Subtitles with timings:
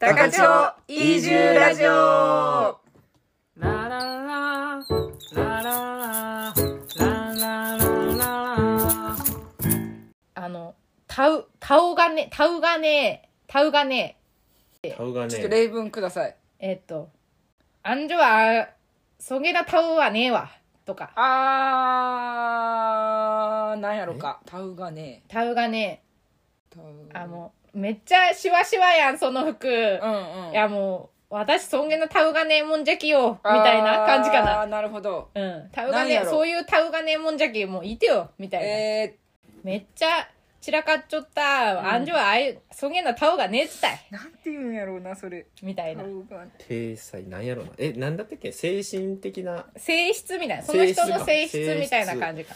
[0.00, 1.88] 高千穂移住ラジオ。
[1.88, 2.78] ラ
[3.58, 4.78] ララ
[5.34, 6.54] ララ
[10.36, 10.76] あの
[11.08, 14.16] タウタウガネタウガネタウガネ。
[14.84, 16.36] ちょっと例文ください。
[16.60, 17.08] えっと
[17.82, 18.68] 「あんじょは
[19.18, 20.48] そげなタウはねえわ」
[20.86, 21.10] とか。
[21.16, 24.38] あー、なんやろうか。
[24.46, 25.24] タウがね「。
[25.28, 26.04] タウがね
[26.70, 26.78] タ
[27.14, 30.52] あのめっちゃシワシワやんその服、うんうん。
[30.52, 34.66] いやもう私そんげのタウがねえもんじゃきよみたいな感じかあーな。
[34.66, 35.30] なるほど。
[35.34, 35.68] うん。
[35.72, 36.24] タウがなんやろ？
[36.26, 39.16] ねそういうタウがねえもんじゃきもういてよみたいな、え
[39.62, 40.28] めっちゃ
[40.60, 44.06] 散らかっちょった、アンジョはああいうそげなタウがねえったい。
[44.10, 45.46] ー、なんて言うんやろうなそれ。
[45.62, 46.04] みたいな。
[46.66, 47.70] 体裁なんやろな。
[47.78, 48.50] えなんだったっけ？
[48.50, 49.66] 精神的な？
[49.76, 50.62] 性質みたいな。
[50.62, 52.54] その人の性性質みたいな感じか。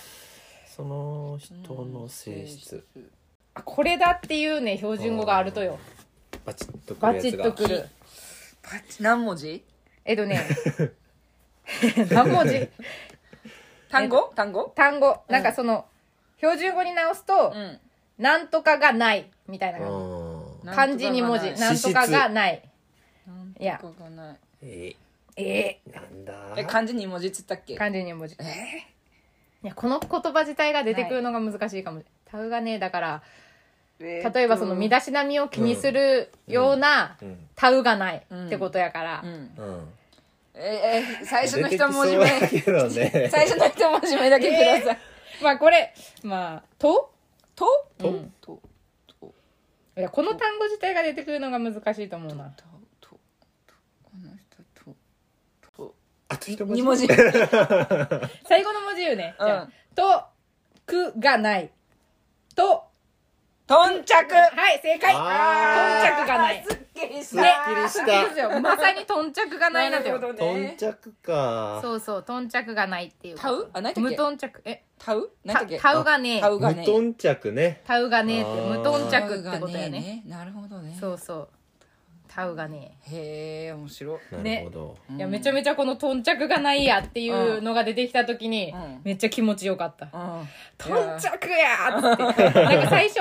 [0.67, 2.85] その人の性質
[3.55, 5.79] あこれだっていうね標準語があるとよ。
[6.45, 7.55] バチッとくバチるやつが。
[7.55, 7.89] ッとくる。
[8.63, 9.65] パチ何文字？
[10.05, 10.41] えっとね。
[12.11, 12.69] 何文字？
[13.91, 14.33] 単語？
[14.35, 14.73] 単語？
[14.75, 15.23] 単語。
[15.29, 15.85] なんかその
[16.39, 17.79] 標準語に直すと、うん。
[18.19, 21.47] なんとかがないみたいな感うんじ漢字2文字。
[21.51, 22.63] なんなんとかがない。
[23.61, 24.37] いやとかがない。
[24.63, 24.95] え
[25.37, 26.55] えなんだ？
[26.57, 27.75] え漢字2文字っつったっけ？
[27.75, 28.37] ー、漢字2文字。
[28.41, 28.45] え
[29.63, 32.01] いやこの言葉自体が出てくるのが難しいかも。
[32.01, 33.42] しれないタウがねだからー
[34.03, 37.39] 例えばその身だしなみを気にするようなうん。
[37.55, 39.31] タウがないってことやから、うん。
[39.31, 39.89] うん。
[40.55, 42.25] えー、最初の一文字目。
[42.25, 43.29] ね。
[43.31, 44.99] 最初の一文字目だけください、
[45.43, 47.13] まあこれまあ「と？
[47.55, 47.67] と？
[47.99, 48.09] と？
[48.09, 48.35] うん。
[48.41, 48.61] と
[49.07, 49.35] と」
[49.97, 52.47] いやこの単語自体が出てくるのが難しいと思うな。
[52.51, 52.65] と
[53.01, 54.97] ととこの人と。
[55.77, 55.95] と。
[56.29, 57.07] あと一文二文字。
[58.49, 59.47] 最後の文字言うね、うん。
[59.47, 60.25] じゃあと」
[60.85, 61.71] 「く」がない
[62.57, 62.92] 「と
[63.73, 65.15] 頓着」はい正解。
[65.17, 66.11] あー。
[66.11, 66.65] 頓着がない。
[66.65, 67.43] すっきりした。
[67.43, 68.29] きりした。
[68.29, 68.61] ですよ。
[68.61, 70.77] まさに頓着がないなん頓ね。
[70.79, 71.79] 着か。
[71.81, 73.39] そうそう頓着がないっていう。
[73.39, 73.71] タウ？
[73.73, 74.01] あ何だっけ？
[74.01, 74.61] 無頓着。
[74.65, 74.85] え？
[74.99, 75.31] タウ？
[75.45, 75.79] 何だたっけ？
[75.79, 77.81] タウがねタウがね無頓着ね。
[77.87, 78.51] タウがねって。
[78.51, 79.91] 無頓着ってことやね。
[79.91, 80.23] ね。
[80.27, 80.95] なるほどね。
[81.01, 81.49] そうそう
[82.35, 82.97] タウがね。
[83.11, 84.37] へえ面白い。
[84.43, 84.97] なるほど。
[85.15, 89.01] いやめちゃめちゃこの頓着がないやっていうのが出てきた時に、うん。
[89.05, 90.49] めっちゃ気持ちよかった、うん
[90.79, 91.91] 頓着や!
[91.91, 93.19] ーってなんか最初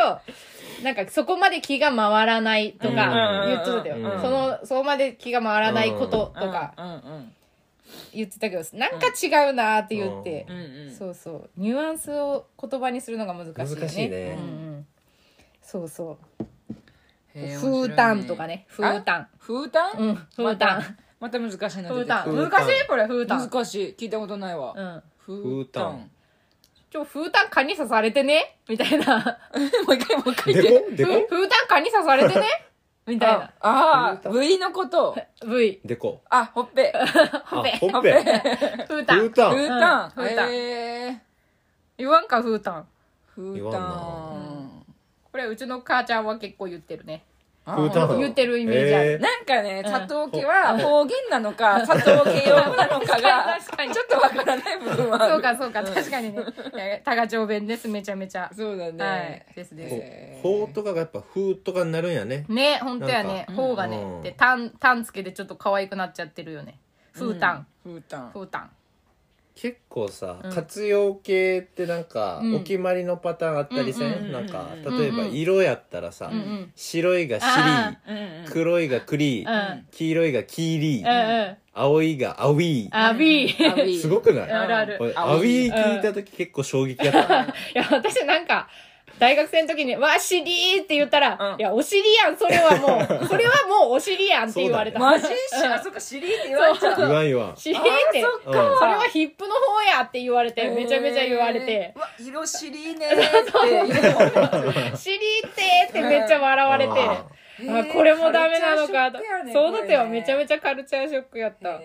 [0.83, 3.50] なんかそこまで気が回らないとかうん。
[3.50, 4.21] 言ってたよ、うん。
[4.21, 6.73] そのそこまで気が回らないこととか
[8.13, 10.57] 言ってたけどなんか違うなーって言って、うん。
[10.57, 10.95] うん。
[10.95, 11.50] そうそう。
[11.57, 13.75] ニュアンスを言葉にするのが難しいよね。
[13.75, 14.38] 難しいね。
[14.39, 14.88] うんうん、
[15.61, 16.45] そうそう
[17.34, 23.96] 風タンとかね風タン風タンうん風タンまた難しいの風タン風難しいこれ風タン難しい。
[23.97, 24.74] 聞いたことないわ。
[24.75, 25.03] うん。
[25.25, 26.09] 風タン
[26.90, 28.58] ちょ風タン蚊に刺されてね？
[28.68, 29.40] みたいな。
[29.88, 32.46] もう一回もう一回で言って風タン蚊に刺されてね？
[33.08, 33.52] みたいな。
[33.62, 35.16] ああ V のこと。
[35.46, 35.80] 部位。
[35.86, 36.22] でこ？
[36.30, 36.92] あほっぺ。
[36.94, 37.06] あ
[37.46, 37.78] ほっぺ。
[37.80, 38.13] ほっぺ。
[38.88, 41.22] 風タン風タン風タン
[41.98, 42.88] 言わんか風タン
[43.36, 43.80] 風言わんな。
[43.80, 44.60] タン
[45.31, 47.24] これうちの母ちゃんは結構言ってるね。
[47.66, 49.12] 言ってるイメージある。
[49.12, 49.19] えー。
[49.19, 53.94] なんかね佐藤家は方言なのか佐藤家用語なのかが 確かに。
[53.94, 55.34] ちょっとわからない部分はある。
[55.34, 57.02] そうかそうか確かにね。
[57.06, 58.50] 多賀町弁ですめちゃめちゃ。
[58.56, 58.96] そうだはい。
[58.96, 59.96] ねですです。
[59.96, 62.46] へーほうとかがやっぱ風とかになるんやね。
[62.50, 63.46] ね本当やね。
[63.56, 64.22] 方がねうん。
[64.24, 66.80] でタンタンつけてちょっと可愛くなっちゃってるよね。
[67.13, 68.72] 風タン風タン風タン
[69.61, 70.51] 結構さ、うん。
[70.51, 72.55] 活用形ってなんか、うん。
[72.55, 74.31] お決まりのパターンあったりせん、うんうんうんうん。
[74.33, 76.72] なんかうん例えば色やったらさ、うんうん。
[76.75, 79.85] 白いがシリあうんうん黒いがクリ、うん。
[79.91, 81.57] 黄色いがキーリうんうん。
[81.73, 84.51] 青いがアウィーあビーあ B すごくない？
[84.51, 85.13] あるある。
[85.16, 87.44] アウィィーー聞いた時結構衝撃やった。
[87.45, 88.67] いや私なんか
[89.21, 91.59] 大学生の時に「わしり!」って言ったら「うん。
[91.59, 96.97] いやお尻やんそれはもう それはもうお尻やん」って言われた、 マジっしょあそっか尻って言われちゃう。
[96.97, 97.53] 言わん言わん。
[97.55, 97.87] 尻って。
[97.89, 97.91] あ
[98.25, 98.87] そそっか。
[98.87, 101.71] れはヒップの方やって言われてめちゃめちゃ言われて。
[101.71, 103.51] えーうわ色尻ねーって。
[103.69, 105.19] 言う「尻っ
[105.53, 106.91] て!」ってめっちゃ笑われて。
[106.99, 107.25] あ
[107.79, 109.19] あこれもダメなのかと。
[109.53, 110.19] そうだってよこれね。
[110.21, 111.79] めちゃめちゃカルチャーショックやった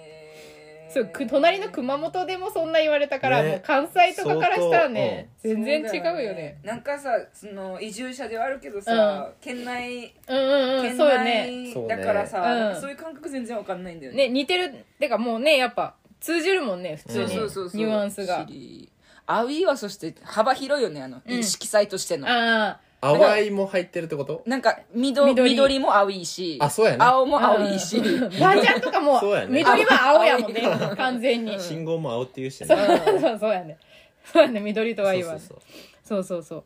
[0.97, 3.51] そうく隣の熊本でもそんな言われたから、ね。
[3.51, 6.59] もう関西とかからしたらねそう全だ然違うよね。
[6.65, 14.19] なんかさその移住者ではあるけどさ、県内うんうんうん県内だからさ、そうねそういう感覚全然わかんないんだよね。
[14.19, 14.65] ね似てる。
[14.65, 17.29] ってかもうねやっぱ通じるもんね普通に。
[17.29, 18.45] そうそうそうニュアンスが。
[18.47, 18.91] 尻
[19.27, 21.43] アウィーはそして幅広いよねあの、うん。
[21.43, 22.27] 色彩としての。
[22.29, 24.43] あ淡いも入ってるってこと？
[24.47, 25.51] なんか緑緑。
[25.51, 26.99] 緑も青いしあそうやね。
[27.01, 28.21] 青もあ青いし、うん。
[28.21, 29.59] バージャンとかもそうやね。
[29.59, 30.63] 緑は青やもんね
[30.97, 31.61] 完全に。
[31.61, 32.67] 信号も青って言うしね。
[32.67, 33.79] そうそうそうやね。
[34.25, 35.41] そうやね緑とは言わん。
[35.41, 35.59] そう
[36.03, 36.23] そうそう。
[36.25, 36.65] そうそう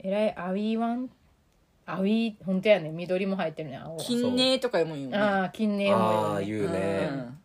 [0.00, 1.08] えらいアウィーワン
[1.86, 2.90] 青い本当やね。
[2.90, 5.18] 緑も入ってるね青金ねとかも言うもんね。
[5.18, 6.36] ああ金ねあもね。
[6.36, 7.08] あ言うね。
[7.10, 7.38] うん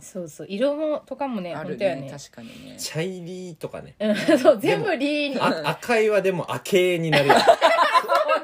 [0.00, 0.46] そうそう。
[0.48, 2.02] 色もとかもねある本当やね。
[2.02, 2.76] ね確かにね。
[2.78, 3.94] 茶入りとかね。
[3.98, 4.38] うん。
[4.38, 5.40] そう全部リーに。
[5.40, 7.34] あ赤いはでも赤系になるよ。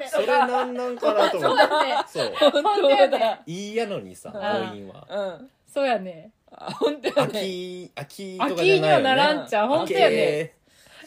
[0.08, 1.64] それなんなんかなと思って
[2.08, 2.32] そう。
[2.52, 3.40] 本当やね。
[3.46, 4.32] いいやのにさん。
[4.32, 5.06] 母音は。
[5.38, 5.50] うん。
[5.66, 6.30] そうやね。
[6.52, 7.32] あ本当やね。
[7.32, 8.74] 秋秋とかじゃないよね。
[8.74, 9.68] 秋にはならんちゃう。
[9.68, 10.52] 本当やね。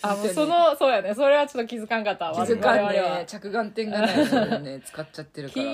[0.02, 1.14] あもうそのそうやね。
[1.14, 3.20] それはちょっと気づかんかった気づかん我々は。
[3.20, 4.82] ね着眼点がないね。
[4.86, 5.66] 使っちゃってるから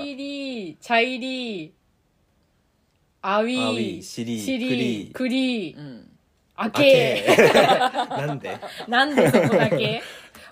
[3.26, 6.12] 黄色茶入り青い青い尻尻う栗ん
[6.56, 7.26] 赤け
[8.18, 8.58] なんで？
[8.88, 10.02] なんでそこだけ？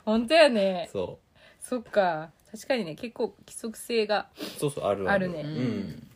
[0.04, 0.90] 本当やね。
[0.92, 1.20] そ
[1.62, 2.32] そっか。
[2.52, 5.30] 確かにね結構規則性がうそうそうあるある。
[5.30, 5.42] ね。
[5.42, 6.10] うん。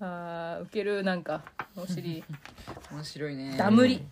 [0.00, 1.42] あーウケるなんか
[1.76, 2.22] お尻。
[2.92, 3.56] 面白いね。
[3.56, 4.02] ダムリ。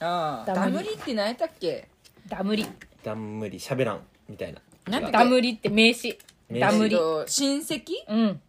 [0.00, 0.72] ああダムリ。
[0.72, 1.88] ダムリって何やったっけ？
[2.28, 2.66] ダムリ。
[3.02, 4.00] だんむりしゃべらん。
[4.28, 4.60] みたいな。
[4.90, 5.18] なんだっけ？
[5.18, 6.18] ダムリって名詞。
[6.50, 6.60] 名詞。
[6.60, 6.96] ダムリ。
[7.26, 7.84] 親戚？
[8.08, 8.40] うん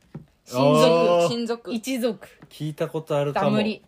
[0.51, 1.73] 親族親族。
[1.73, 2.27] 一族。
[2.49, 3.45] 聞いたことあるかも。
[3.45, 3.81] ダムリ。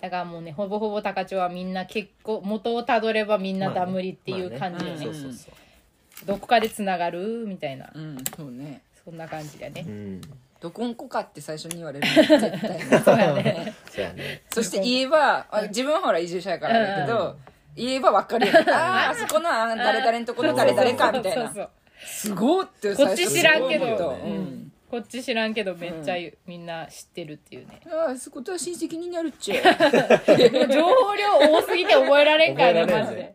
[0.00, 7.90] だからもうねほぼほぼ高千穂はみんな結構元をたどればみんなダムリっていう感じよね,、そうそうそうどこかでつながるみたいな。
[7.94, 8.82] うんそうね。
[9.04, 9.84] そんな感じだね。
[9.86, 10.20] うん。
[10.60, 12.14] どこんこかって最初に言われるの？
[12.38, 13.04] 絶対に。
[13.04, 13.74] そうやね。
[13.90, 14.42] そうやね。
[14.50, 17.36] そして言えばあ自分はほら移住者やからだけど
[17.74, 21.46] 言えば分かるよねあああそこのあ誰々のとこの誰々かみたいな。
[21.46, 21.70] そうそう
[22.04, 23.84] すごーってこっち知らんけど。
[23.86, 24.08] 最初すごい思ったう。
[24.08, 24.59] うんん
[24.90, 26.16] こっち知らんけどめっちゃ
[26.46, 27.80] みんな知ってるっていうね。
[27.92, 33.34] ああそことは親戚になるっちゃ情報量多すぎて覚えられんからね覚えられマジで。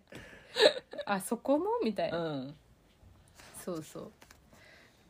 [1.06, 1.66] あそこも？
[1.84, 2.56] みたいうな、ん。
[3.64, 4.12] そうそう。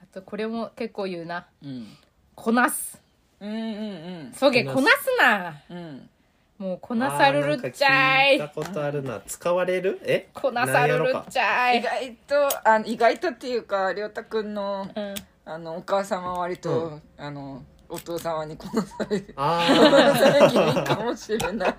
[0.04, 1.48] あとこれも結構言うな。
[1.64, 1.88] うん。
[2.36, 3.02] こなす。
[3.40, 5.08] うんうんそげこなす。
[5.20, 6.10] なうんうん。
[6.58, 8.40] もうこなさるるっちゃい。
[8.40, 9.22] あーなんか聞いたことあるな。
[9.26, 10.00] 使われる？
[10.04, 10.30] え？
[10.34, 11.80] こなさるるっちゃい。
[11.80, 15.16] 意外とあの意外とっていうか亮太くんのうん
[15.46, 21.70] あのお母様は割と、あのお父様にこのされあ気味かもしれない。
[21.70, 21.76] あ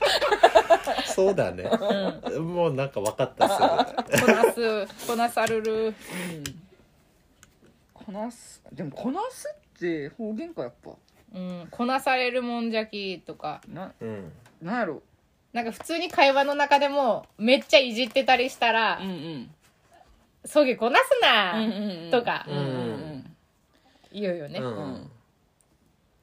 [1.04, 1.68] そうだね。
[2.38, 5.94] もうなんか分かったすこなすこなさるる。
[7.92, 10.92] こなすでもこなすって方言かやっぱ。
[11.34, 11.68] うん。
[11.68, 13.60] こなされるもんじゃきとか。
[13.66, 14.32] なぐうん。
[14.62, 15.02] なんやろ。
[15.52, 19.50] なんか普通に会話の中でもめっちゃいじってたりしたらうんうん
[20.44, 21.66] 「そげこなすな!」う
[22.08, 22.46] んとか。
[22.46, 22.60] うんう
[23.14, 23.15] ん
[24.12, 25.10] 言うよね、うん。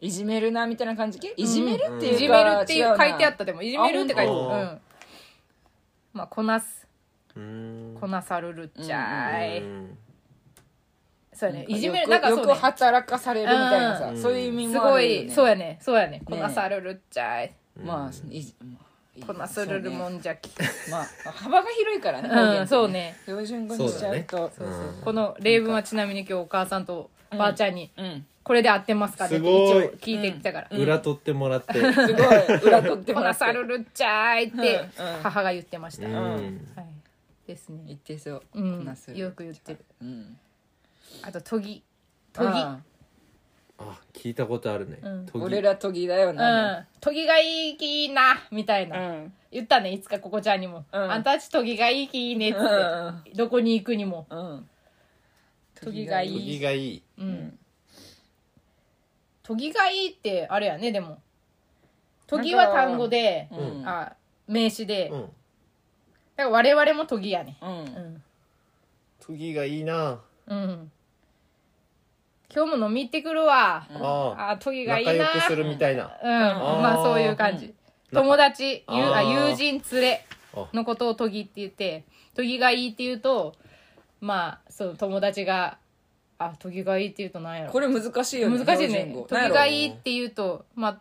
[0.02, 1.20] いじめるなみたいな感じ？
[1.38, 4.82] いじめるっていうか、いじめるっていう書いてあっったでもいじめるって書いてあるあ本当うん。
[6.14, 6.88] まあこなす。
[7.36, 7.98] うん。
[8.00, 9.98] こなさるるっちゃい、うん。
[11.34, 11.66] そうやね。
[11.68, 14.22] いじめるなんかそう、よくね、働かされるみたいなさ、うん。
[14.22, 15.80] そういう意味すごもあるよ、ね、いそうやね。
[15.82, 16.22] そうやね。
[16.26, 17.54] こなさるるっちゃい、
[17.84, 20.50] まあいじまあこなするるもん、んじゃき、
[20.92, 23.16] まあ幅が広いからねうんそうね。
[23.26, 24.52] 標準語にしちゃうと。
[24.56, 25.04] そうだねうん。
[25.04, 27.92] この例文はちなみに今日お母さんとばあちゃんに。
[27.98, 28.26] うん。
[28.44, 29.30] これで合ってますか？
[29.30, 31.74] ねって一応聞いてきたから、裏取ってもらって。
[31.74, 32.62] すごい。
[32.62, 33.40] 裏取ってもらって。
[33.40, 36.14] こなさるるっちゃいってうんうん母が言ってました、うん。
[36.76, 36.86] はい。
[37.48, 38.80] です言ねってそう、うん。
[38.80, 39.80] こなすよく言ってる。
[40.02, 40.38] うん。
[41.22, 41.84] あと研ぎ
[42.34, 42.80] 研ぎあ
[43.80, 45.00] あ聞いたことあるね。
[45.02, 45.26] うん。
[45.26, 46.88] 研ぎあ俺ら研ぎだような、ん。
[47.00, 49.34] 研ぎがいいきいいなみたいな、うん。
[49.52, 51.02] 言ったねいつかここちゃんにも、うん。
[51.02, 53.38] あんたたち研ぎがいいきいいねっつって、うん。
[53.38, 54.28] どこに行くにも。
[54.30, 54.70] うん。
[55.82, 56.38] 研ぎがいい。
[56.40, 57.60] 研ぎがいいうん。
[59.46, 61.20] 研ぎがいいってあれやねでも。
[62.28, 64.14] 研ぎは単語で、うんあ
[64.48, 65.22] 名詞で、うん。
[65.22, 65.34] だか
[66.44, 67.58] ら我々も研ぎやね。
[67.62, 67.70] うん。
[67.70, 68.24] うん。
[69.28, 70.20] 研ぎがいいな。
[70.48, 70.92] うん。
[72.54, 74.52] 今日も飲み行ってくるわ、ああ。
[74.52, 75.14] あ研ぎがいいな。
[75.14, 76.12] 仲良くするみたいな。
[76.22, 76.30] うん。
[76.30, 77.74] まあそういう感じ、
[78.12, 80.26] 友達ゆあ友人連れ
[80.72, 82.04] のことを研ぎって言って
[82.36, 83.56] 研ぎがいいって言うと
[84.22, 85.78] まあそう友達が
[86.46, 87.72] あ研ぎがいいって言うと何やろ。
[87.72, 89.14] これ難しいよね難しいね。
[89.90, 90.98] って言うとまあ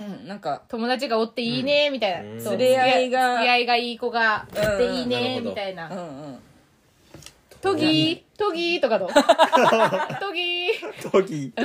[0.00, 5.88] うんなんか友達がおっていいねみたいな、連れ合いが付き合いがいい子がおっていいうんねみたいな。
[5.90, 6.02] うんう
[6.32, 6.38] ん
[7.62, 9.08] 「とぎとぎ」とかどう？
[10.20, 10.72] とぎ。
[11.10, 11.52] 研ぎ。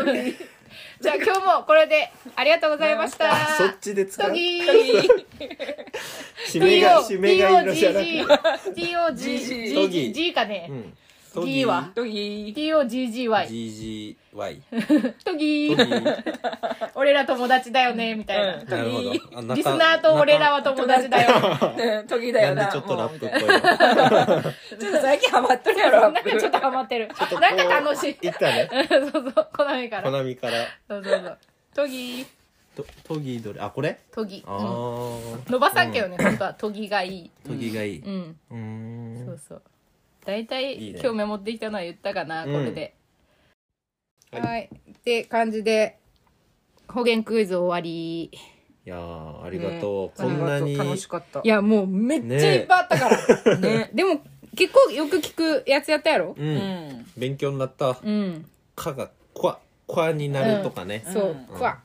[1.01, 3.34] じゃあ今日もこれでありがとうございました。
[3.34, 4.30] あそっちで使う？
[4.30, 4.62] とぎ。
[6.48, 8.06] 締めが締めがいいのじゃなく
[8.75, 8.82] て。
[8.82, 10.68] TOGG G かね。
[10.70, 10.98] うん
[11.34, 11.92] とぎは？
[11.96, 14.62] 研ぎ TOGGY GGY
[15.24, 15.92] とぎとぎ
[16.96, 18.56] 俺ら友達だよねみたいな。
[18.62, 18.68] うん。
[18.68, 19.12] なるほど。
[19.36, 21.32] あ仲リスナーと俺らは友達だよ。
[22.02, 22.08] うん。
[22.08, 22.64] 研ぎだよな。
[22.64, 23.48] なんでちょっとラップっぽいの？
[23.48, 23.54] も
[24.40, 24.44] う
[24.78, 27.08] ちょっと最近ハマっとるやろなんかちょっとハマってる。
[27.08, 27.14] な
[27.54, 28.28] んか楽しい。
[28.28, 28.70] いったね。
[28.90, 29.24] そうそう。
[29.56, 30.12] 好みから。
[30.12, 30.68] 好みから。
[30.88, 31.38] そうそうそう。
[31.74, 32.26] とぎ
[32.76, 33.62] ととぎどれ？
[33.62, 34.00] あこれ？
[34.12, 34.66] とぎあうん。
[35.46, 36.54] ー伸ばさんけどね本当は。
[36.54, 37.32] とぎがいい。
[37.48, 38.00] とぎがいい。
[38.00, 38.36] うん。
[38.52, 38.58] うー
[39.24, 39.26] ん。
[39.26, 39.62] そうそう
[40.25, 41.00] 大体いいね。
[41.01, 42.94] 今日メモってきたのは言ったかなこれで。
[44.32, 44.70] はい。
[44.92, 45.98] って感じで
[46.88, 48.24] 方言クイズ終わり。
[48.24, 48.32] い
[48.86, 50.28] やーありがとう、ね。
[50.30, 51.42] こんなに楽しかった。
[51.44, 53.10] いやもうめっちゃいっぱいあったか
[53.46, 53.92] ら、ね。
[53.94, 54.22] でも
[54.56, 56.36] 結構よく聞くやつやったやろ？
[56.38, 56.56] う、うん。
[56.56, 57.98] ん勉強になった。
[58.04, 61.80] うん「か」が「こわ」「こわ」になるとかね、そう、クワ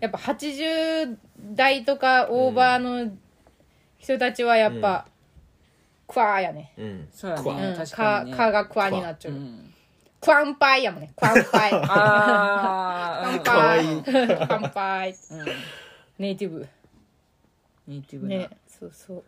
[0.00, 1.16] やっぱ80
[1.54, 3.12] 代とかオーバーの
[3.98, 5.06] 人たちはやっぱ、
[6.06, 6.72] クワやね。
[6.76, 7.08] うん。
[7.12, 7.68] そうやね。
[7.70, 8.36] うん、確かかにね。
[8.36, 9.74] かがクワになっちゃう、うん。
[10.20, 11.12] クワンパイやもんね。
[11.16, 11.70] クワンパイ。
[11.88, 13.40] あー。
[13.44, 13.98] 乾かわい。
[13.98, 15.46] い杯乾杯うん。
[16.18, 16.66] ネイティブ。
[17.86, 18.36] ネイティブな。
[18.36, 18.50] ね。
[18.66, 19.24] そうそう。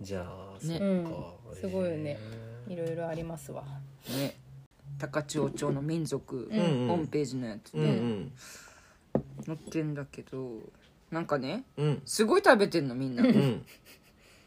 [0.00, 1.56] じゃあそっねか、うん。
[1.56, 2.18] すごいよね。
[2.68, 3.64] いろいろありますわ。
[4.08, 4.36] ね。
[4.98, 6.90] 高千穂町の民族ホんうん。
[6.92, 8.32] ームページのやつうんうん。
[9.44, 10.58] 載ってんだけど
[11.10, 12.02] なんかねうん。
[12.04, 13.22] すごい食べてんのみんな。
[13.22, 13.64] うん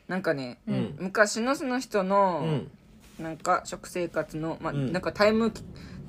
[0.07, 0.95] なんかねうん。
[0.99, 2.71] 昔のその人うのん。
[3.19, 4.91] なんか食生活のまあうん。
[4.91, 5.51] なんかタイム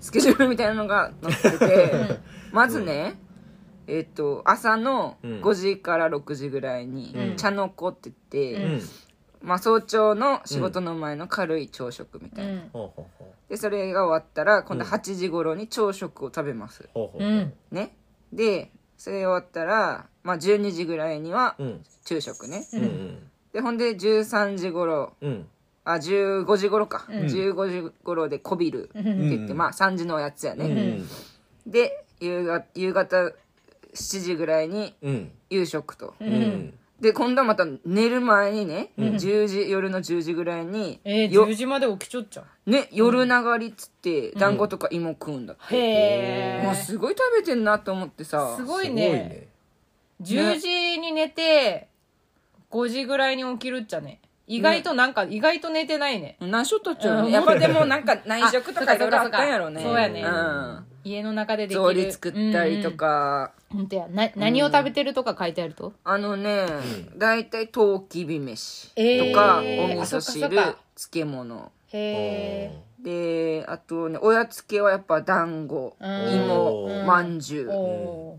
[0.00, 2.20] スケジュールみたいなのが 載ってて
[2.52, 3.14] まずね
[3.86, 5.40] えっと朝のうん。
[5.42, 7.36] 5時から6時ぐらいにうん。
[7.36, 8.80] 茶の子って言ってうん。
[9.42, 12.52] まあ早朝の仕事の前の軽い朝食みたいな。
[12.52, 12.68] うん。
[12.72, 14.90] ほうほうほでそれが終わったら今度うん。
[14.90, 16.84] 8時頃に朝食を食べます。
[16.84, 17.52] うほうほううん。
[17.70, 17.94] ね。
[18.32, 21.84] でそれ終わったらまあ12時ぐらいにはうん。
[22.06, 22.66] 昼食ね。
[22.72, 25.14] うんうんでほんで13時頃。
[25.22, 25.46] うん。
[25.84, 27.16] あ15時頃か、うん。
[27.26, 29.56] 15時頃でこびるって言って、うん。
[29.56, 31.70] まあ3時のおやつやね、うん。
[31.70, 33.32] で夕が夕方
[33.94, 35.30] 7時ぐらいにうん。
[35.50, 36.28] 夕食と、うん。
[36.28, 36.74] うん。
[37.00, 42.70] で今度はまた寝る前にね、10時夜の10時ぐらいに、えー、よ10時まで起きちょっちゃう？
[42.70, 48.56] ね夜流りっつって団子とか芋食うんだって、へえもうすごい食べてんなと思ってさ。
[48.56, 49.10] すごいすごいね。
[49.12, 49.48] ね
[50.22, 51.88] 10時に寝て
[52.70, 54.20] 5時ぐらいに起きるっちゃね。
[54.46, 56.36] 意外となんか、意外と寝てないね。
[56.40, 57.26] 何しょっとっちゃうようん。
[57.28, 59.80] ねやっぱでもなんか内職とかいろいろあったんやろね。
[59.80, 60.38] あそうかそうかそうやね。
[60.38, 60.84] うん。
[61.04, 61.80] 家の中でできる。
[61.80, 64.08] 草履作ったりとか、うんうん、ほんとや。
[64.08, 66.66] な何を食べてるとか書いてあると、あのね、
[67.16, 70.78] 大体とうきび飯えーとか、あお味噌そっ汁かそっか。
[70.96, 71.72] 漬物。
[71.92, 76.34] へえであとねおやつ系はやっぱ団子うん。
[76.44, 77.06] 芋うん。
[77.06, 77.70] まんじゅう。
[77.70, 78.38] お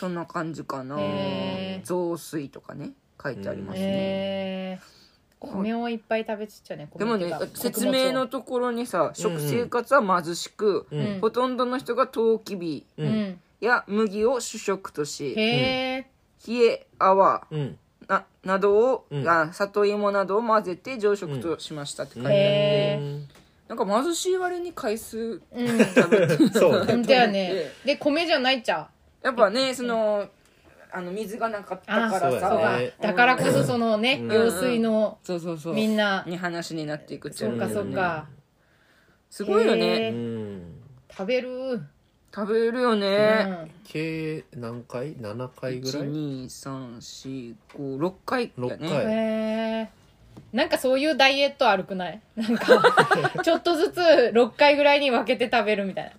[0.00, 0.96] そんな感じかな。
[1.00, 1.86] へー。
[1.86, 2.92] 雑炊とかね
[3.24, 4.80] 書いてありーますね、
[5.40, 11.20] 米をいっぱい食べちっちゃねでもね説明のところにさ食生活は貧しく、ん。
[11.20, 13.40] ほとんどの人がとうきび穀物うん。
[13.60, 16.06] や麦を主食としへえ
[16.46, 17.78] 冷え泡うん。
[18.06, 19.26] ななどを、うん。
[19.28, 23.20] あ里芋などを混ぜて朝食としましたって書いてあって、へ
[23.68, 25.78] なんか貧しい割に回数うん。
[25.78, 27.72] 食べて うほんとやね。
[27.86, 28.86] で米じゃないっちゃ。
[29.22, 30.28] やっぱねその
[30.94, 34.32] あの水がなかったからあさそうそうかやねだからこそそのねうん。
[34.32, 35.74] 用水のそうそうそう。
[35.74, 38.28] みんなに話になっていくっちゃそうかそうか。
[39.28, 40.60] すごいよへね
[41.10, 41.82] 食べる。
[42.34, 43.70] 食べるよね。
[43.84, 48.78] 計何回？7回ぐらい？12345回や六ね。
[48.80, 49.04] うん回。
[49.04, 49.08] へ
[49.88, 50.03] え
[50.54, 52.20] なんかそういうダイエットあるくない？
[52.36, 52.64] なんか
[53.42, 56.10] ちょっとずつ6回ぐらいに分けて食べるみたいな。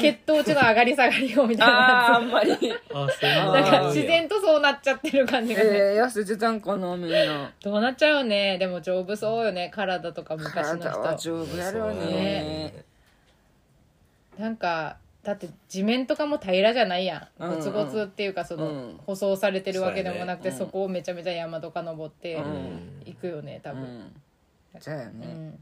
[0.00, 2.52] 血糖値の上がり下がりをみたいなあーあんまり。
[2.92, 7.50] あそんやなんか自然とそうなっちゃってる感じがね、えー、痩せてたんかなみんな。
[7.62, 8.58] どうなっちゃうね。
[8.58, 9.70] でも丈夫そうよね。
[9.74, 12.12] 体とか昔の体は人丈夫やるよそうやね。
[12.12, 12.74] ね。
[14.38, 17.42] なんかだって地面とかも平らじゃないやん。
[17.42, 17.56] うんうん。
[17.56, 19.00] ゴツゴツっていうかその、うん。
[19.06, 20.72] 舗装されてるわけでもなくてそ,、そうやね。
[20.72, 23.02] こをめちゃめちゃ山とか登ってうん。
[23.04, 24.12] 行くよね多分、うん。
[24.78, 25.58] じゃあようねん。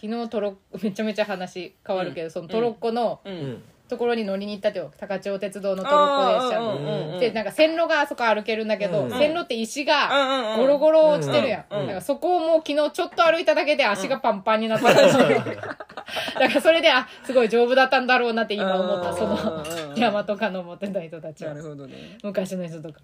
[0.00, 3.62] 昨日トロめちゃめちゃ話変わるけど、そのトロッコのううんん
[3.92, 6.58] ところに乗りに行ったよ高千穂鉄道のトロッコ電車。
[6.58, 7.20] あーうんうんうん。
[7.20, 10.56] でなんか線路があそこ歩けるんだけど、うん線路って石がうんうんうん。
[10.60, 14.94] ゴロゴロ落ちてるやん、うんうんだからそこをもう昨日ちょっと歩いただけで足がパンパンになった。
[14.94, 19.14] らしい、だからそれであすごい丈夫だったんだろうなって今思った。
[19.14, 22.18] そのうん山とか登ってた人たちなはるほどね。
[22.22, 23.00] 昔の人とか。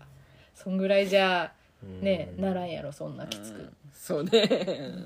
[0.55, 1.53] そんぐらいじゃ
[2.01, 2.45] ねうん。
[2.45, 4.49] ならんやろそんなきつく、そうね。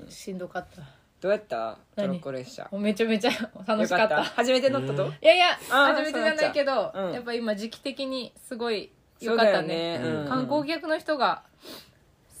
[0.07, 0.81] しんどかった
[1.23, 1.77] どうやった？
[1.95, 2.69] ト何ロッコ列車。
[2.73, 3.31] めちゃめちゃ
[3.65, 4.21] 楽しかった。
[4.25, 5.05] 初めて乗ったと？
[5.21, 9.99] いやいやあー初めてじゃないけど、やっぱ今時期的にすごいよ良かったね。
[9.99, 10.01] ね。
[10.03, 10.27] うん。
[10.27, 11.43] 観光客の人が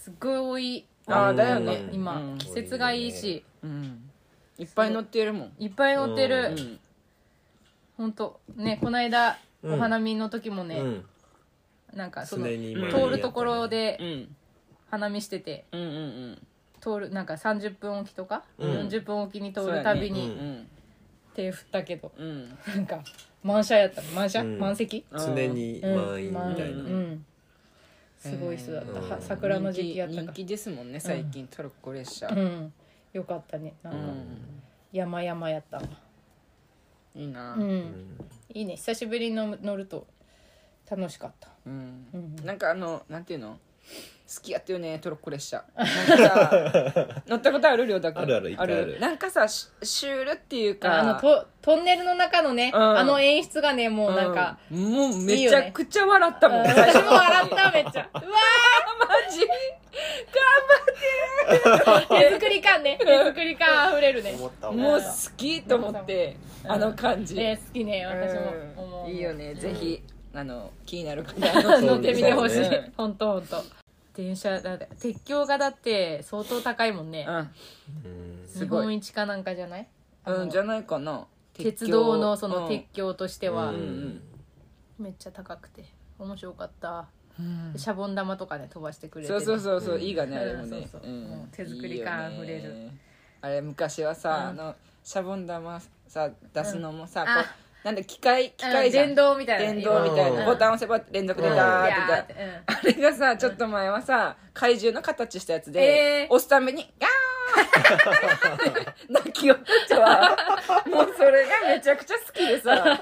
[0.01, 1.91] すっごい多いあーだよね。
[1.93, 2.37] 今、うん。
[2.37, 3.45] 季節がいいし。
[3.63, 4.03] うん。
[4.57, 5.51] いっぱい乗ってるもん。
[5.59, 6.79] いっぱい乗ってる、うん。
[7.95, 9.73] ほんとねこの間うん。
[9.75, 11.05] お花見の時もね、うん。
[11.93, 14.35] なんかその通るところでうん。
[14.91, 15.63] 花見してて。
[15.71, 16.47] うんうん
[16.83, 18.71] 通るなんか30分おきとか、うん。
[18.89, 20.67] 40分おきにうん通るたびそうやにね
[21.33, 22.27] 手振ったけど、うん。
[22.27, 23.01] うんなんか
[23.41, 24.59] 満車やった満車、うん。
[24.59, 25.05] 満席？
[25.11, 26.83] 常に満員みたいな。
[26.83, 26.87] うん。
[26.87, 27.25] うん。
[28.19, 29.09] すごい人だった、うん。
[29.09, 31.47] は桜の時期やったか人気ですもんね最近。
[31.47, 32.27] トロッコ列車。
[32.27, 32.73] らうん。
[33.13, 33.73] よかったね。
[33.81, 34.61] なんか、うん。
[34.91, 35.83] 山々やったわ。
[37.15, 37.53] いいな。
[37.53, 38.17] うん、
[38.53, 38.75] いいね。
[38.75, 40.07] 久しぶりに乗乗ると
[40.89, 41.49] 楽しかった。
[41.65, 42.07] うん。
[42.13, 42.45] うん。
[42.45, 43.57] なんかあのなんていうの？
[44.35, 45.63] 好きやったよねトロッコ列車。
[45.77, 48.99] なんかさ乗ったことあるりょうだくんあるある一回ある。
[48.99, 52.97] なんかさシシュールっていうかあのトトンネルの中のね、うん。
[52.97, 54.91] あの演出がねもうなんか、うん。
[54.91, 56.61] もうめちゃくちゃ笑ったもん。
[56.61, 56.67] うん。
[56.67, 58.09] 私も笑っためっちゃ。
[58.15, 58.23] うわ
[58.99, 59.41] マジ？
[59.41, 59.47] ー
[62.19, 62.97] 手作り感ね。
[62.99, 64.33] 手作り感あふれるね。
[64.33, 65.05] 思ったわもう好
[65.37, 66.37] きと思って
[66.67, 67.35] あの感じ。
[67.35, 69.09] ね好きね私もう。
[69.09, 69.11] ん。
[69.11, 70.01] いいよねぜひ
[70.35, 71.35] あの気になる方
[71.81, 72.55] 乗ってみてほしい。
[72.55, 73.63] そうね本当本当。
[74.15, 77.35] 電車だって鉄橋がだって相当高いもんね、うん。
[77.35, 78.43] うん。
[78.45, 78.83] 日すごい。
[78.85, 79.87] 本一かなんかじゃない？
[80.25, 81.25] うんじゃないかな。
[81.53, 83.77] 鉄道のその鉄鉄橋としては、うん
[84.15, 84.21] ん
[84.99, 85.85] めっちゃ高くて。
[86.19, 87.07] 面白かった。
[87.39, 87.73] うん。
[87.75, 89.95] シャボン玉とかね飛ばしてくれてそうそうそうそう。
[89.95, 90.01] うん。
[90.01, 90.87] いいがねあれもね。
[90.91, 91.47] そうそうもう。
[91.51, 92.97] 手作り感あふれるいいよね。
[93.41, 94.57] あれ昔はさあうん。
[94.57, 97.27] のシャボン玉さ出すのもさうん。
[97.27, 97.43] こう
[97.83, 99.07] なんだ機械機械じゃん。
[99.07, 99.73] 電動みたいな。
[99.73, 100.37] 電動みたいうん。
[100.37, 101.55] なボタン押せば連続でうん。
[101.55, 106.33] ダーいやってーあれがさちょっと前はさ怪獣の形したやつえでー。
[106.33, 107.09] 押すためにガー
[109.09, 110.37] ン泣きよったっちゃわ。
[110.87, 112.99] もうそれがめちゃくちゃ好きでさ。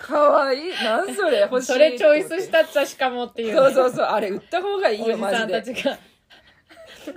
[0.00, 0.72] かわいい。
[0.82, 4.06] なんそれ欲しいそれチョイスしたっちゃしかもっていうね、そうそうそう。
[4.06, 5.52] あれ売った方がいいおじさんよマジで。
[5.52, 5.98] たちが。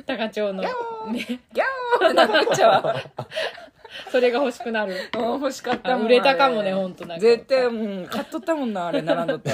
[0.05, 0.69] 高町の、ね、
[1.53, 1.63] ギャ
[2.01, 2.95] オーってなっちゃうわ
[4.11, 4.95] それが欲しくなる。
[5.17, 6.81] うん欲しかったもんあ売れたかもねあれ。
[6.81, 7.21] ほんとなんか。
[7.21, 9.51] 絶対うん買っとったもんなあれ並んどって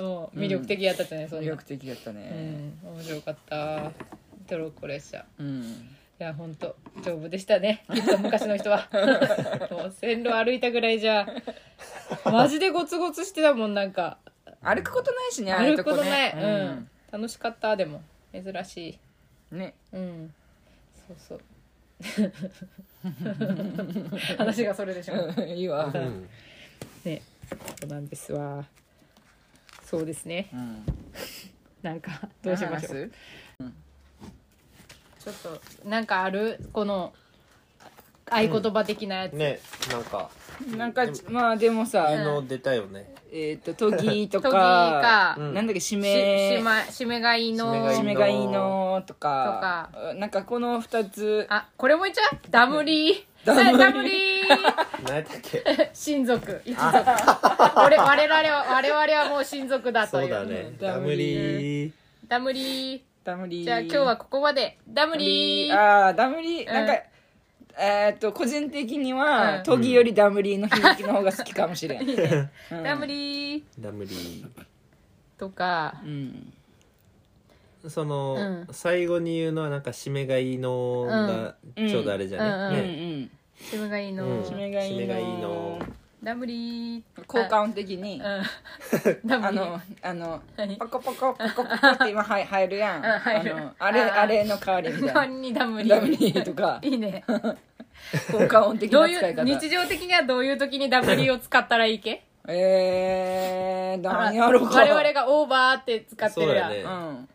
[0.00, 3.90] もう魅力的やったじゃない、そ魅力的やったうねん面白かった。
[4.46, 5.24] トロッコ列車。
[5.38, 5.62] うん。
[6.20, 7.84] いや本当丈夫でしたね。
[7.92, 8.88] きっと昔の人は。
[9.70, 11.26] もう線路歩いたぐらいじゃ
[12.24, 14.18] マジでゴツゴツしてたもんなんか。
[14.62, 17.20] 歩くことないしねああいう歩くことない、ねうん。
[17.20, 18.02] 楽しかったでも。
[18.32, 18.98] 珍し
[19.52, 19.54] い。
[19.54, 19.74] ね。
[19.92, 20.34] うん。
[21.06, 21.40] そうそう
[24.36, 25.14] 話がそれでしょ。
[25.36, 25.86] うんいいわ。
[25.86, 26.28] うん。
[27.04, 27.22] ね
[27.80, 28.64] そうなんですわ。
[29.84, 30.48] そうですね。
[30.52, 30.84] うん。
[31.82, 33.12] なんかどうしましょう。
[33.60, 33.72] う
[35.18, 35.34] ちょっ
[35.82, 36.68] となんかある？
[36.72, 37.12] この
[38.30, 39.60] 合言葉的なやつ、ね
[39.90, 40.30] なんか。
[40.76, 43.14] なんかまあでもさあの出たよね。
[43.32, 45.36] えっと都議と都議かか。
[45.38, 45.54] うん。
[45.54, 47.72] なんだっけ締しめしま締めがいいの。
[47.72, 51.46] 締めがいい締めがいいのとかなんかこの二つ。
[51.48, 52.38] あこれもいっちゃう？
[52.50, 53.24] ダムリー。
[53.44, 53.78] ダムリー。
[53.78, 54.48] ダムリー。
[55.06, 55.90] 何やったっけ？
[55.94, 56.60] 親族。
[56.64, 56.88] 一族。
[57.86, 60.26] 俺我々は我々はもう親族だとそいう。
[60.26, 60.72] うだね。
[60.80, 61.92] ダムリリー。
[62.26, 63.00] ダムリー。
[63.22, 63.64] ダムリー。
[63.64, 64.78] じゃあ今日はここまで。
[64.88, 65.72] ダムリー。
[65.72, 66.68] ああダムリー。
[66.68, 66.86] うんなん。
[66.86, 66.94] か
[67.80, 69.18] えーっと個人的にうん。
[69.18, 72.02] は都議よりダムリーの響きの方が好きかもしれん。
[72.72, 72.82] うん。
[72.82, 73.62] ダムリー。
[73.78, 74.44] ダムリ
[75.38, 75.94] とか。
[76.04, 76.52] うん。
[77.84, 78.66] ーその、うん。
[78.72, 81.88] 最後に言うのはなんか締めがいいのがうん。
[81.88, 82.80] ちょうどあれじゃね、うんうんうね
[83.22, 83.30] ん。
[83.60, 84.42] 締めがいいの、うん。
[84.42, 84.96] 締めがいいの。
[84.96, 85.78] 締めがいいの。
[86.20, 87.02] ダムリー。
[87.28, 88.20] 効果音的に。
[88.20, 88.42] うん。
[89.24, 89.62] ダムリー。
[89.62, 90.76] あのあの何？
[90.76, 93.04] ポコポコポコポコって今入入るやん。
[93.04, 93.56] うん入る。
[93.56, 95.26] あのあれああれの代わりみたいな。
[95.26, 95.94] りにダムリー。
[95.94, 96.80] ダムリーとか。
[96.82, 97.24] いいね
[98.32, 102.24] 効果音的どういうな使い方日常的にはどういう時にダムリーを使ったらいいけ？
[102.46, 104.76] えー、何やろうか。
[104.80, 106.72] 我々がオーバーって使ってるやん。
[106.72, 107.28] そううん。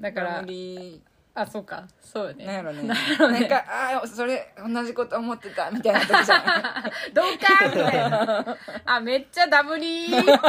[0.00, 1.02] だからダムリ。
[1.32, 1.84] あそうか。
[2.00, 2.82] そうよねーなんやろね。
[2.82, 3.40] なんやろね。
[3.40, 8.56] なんかああそれ同じこと思ってたみたいな時じゃない どうかみたいな。
[8.84, 10.24] あめっちゃダムリー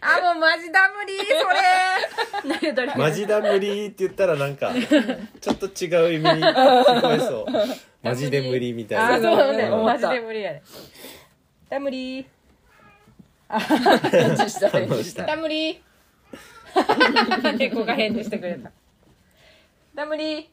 [0.00, 2.58] あもうマジダムリーそれ。
[2.70, 2.94] 何どれ？
[2.94, 4.72] マジダムリーって言ったらなんか
[5.40, 7.52] ちょっと違う意味に聞こえそう。
[8.02, 9.36] マジで無理みたあいな。
[9.36, 9.64] そうね。
[9.64, 9.84] うん。
[9.84, 10.62] マジで無理やね。
[11.68, 12.26] ダムリー。
[14.10, 17.56] 返事 した返事したダムリー。
[17.58, 18.70] 猫が返事してくれた。
[19.94, 20.46] ダムリー。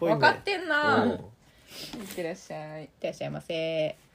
[0.00, 1.10] 分かってんな、うん。
[1.10, 1.18] いっ
[2.14, 2.82] てらっしゃい。
[2.82, 3.96] いってらっしゃいませ。
[4.00, 4.05] あ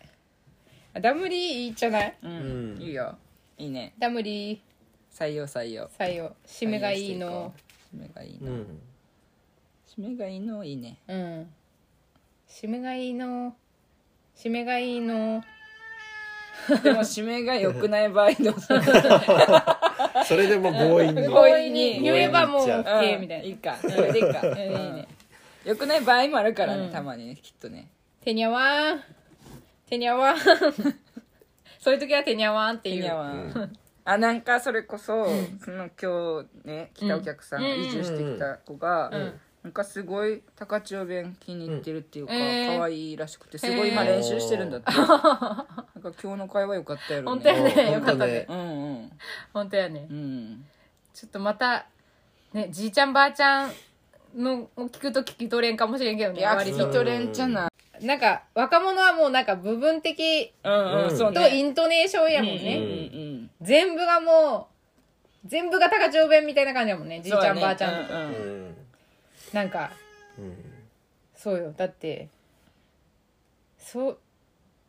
[1.00, 2.18] ダムリーいいじゃない？
[2.24, 3.18] うん、うんいいよ。
[3.58, 3.94] いいね。
[3.98, 4.60] ダムリー。
[5.14, 5.88] 採用採用。
[5.98, 6.36] 採用。
[6.46, 7.54] 締めがいいの。
[7.94, 8.80] 締めがいいの、うん。
[9.88, 10.98] 締めがいいのいいね。
[11.08, 11.50] うん。
[12.50, 13.56] 締めがいいの。
[14.36, 15.44] 締めがいいの。
[16.84, 18.54] でも締めが良くない場合の
[20.26, 21.24] それでも強引に。
[21.26, 22.02] 強引に。
[22.02, 23.44] 言えばもう OK みたいな。
[23.46, 23.76] いいか。
[23.78, 25.08] それでいいかうんいいね。
[25.66, 26.92] 良くない場合もあるからね、うん。
[26.92, 27.90] たまにねきっとね。
[28.24, 29.04] てにゃわん
[29.92, 30.38] てにゃわん
[31.80, 33.04] そういう時はてにゃわんっていう。
[33.04, 33.34] いやわ
[34.04, 35.28] あなんかそれこそ、
[35.64, 37.82] その今日ね来たお客さん、うん。
[37.82, 39.40] 移住してきた子が、ん。
[39.64, 42.40] なんかすごい高千穂弁気に入ってるっていうか、うん。
[42.40, 42.78] えー。
[42.78, 45.68] 可愛いらしくてすごい今練習してるんだって、なんか
[46.02, 47.76] 今日の会話良かったやろ本当やね。
[47.78, 47.94] うん。
[47.94, 48.46] よかったね。
[48.50, 49.12] うんうん。
[49.54, 50.08] 本当やね。
[50.10, 50.66] うん。
[51.14, 51.86] ちょっとまた
[52.54, 53.72] ねじいちゃんばあちゃん
[54.36, 56.78] のを聞くと聞き取れんかもしれんけどね割と。
[56.78, 57.68] 聞き取れんじゃな
[58.00, 58.06] い。
[58.06, 64.70] なんか若者はもうなんか部分的とイントネーションやもんね、全部がも
[65.46, 68.12] う全部が高千穂弁みたいな感じやもんねじいちゃんばあちゃんと。
[68.12, 68.38] か、うんうんう
[68.70, 68.76] ん。
[69.54, 69.92] なんか
[70.40, 70.56] うん。
[71.36, 71.74] そうよ。
[71.78, 72.28] だって
[73.78, 74.18] そ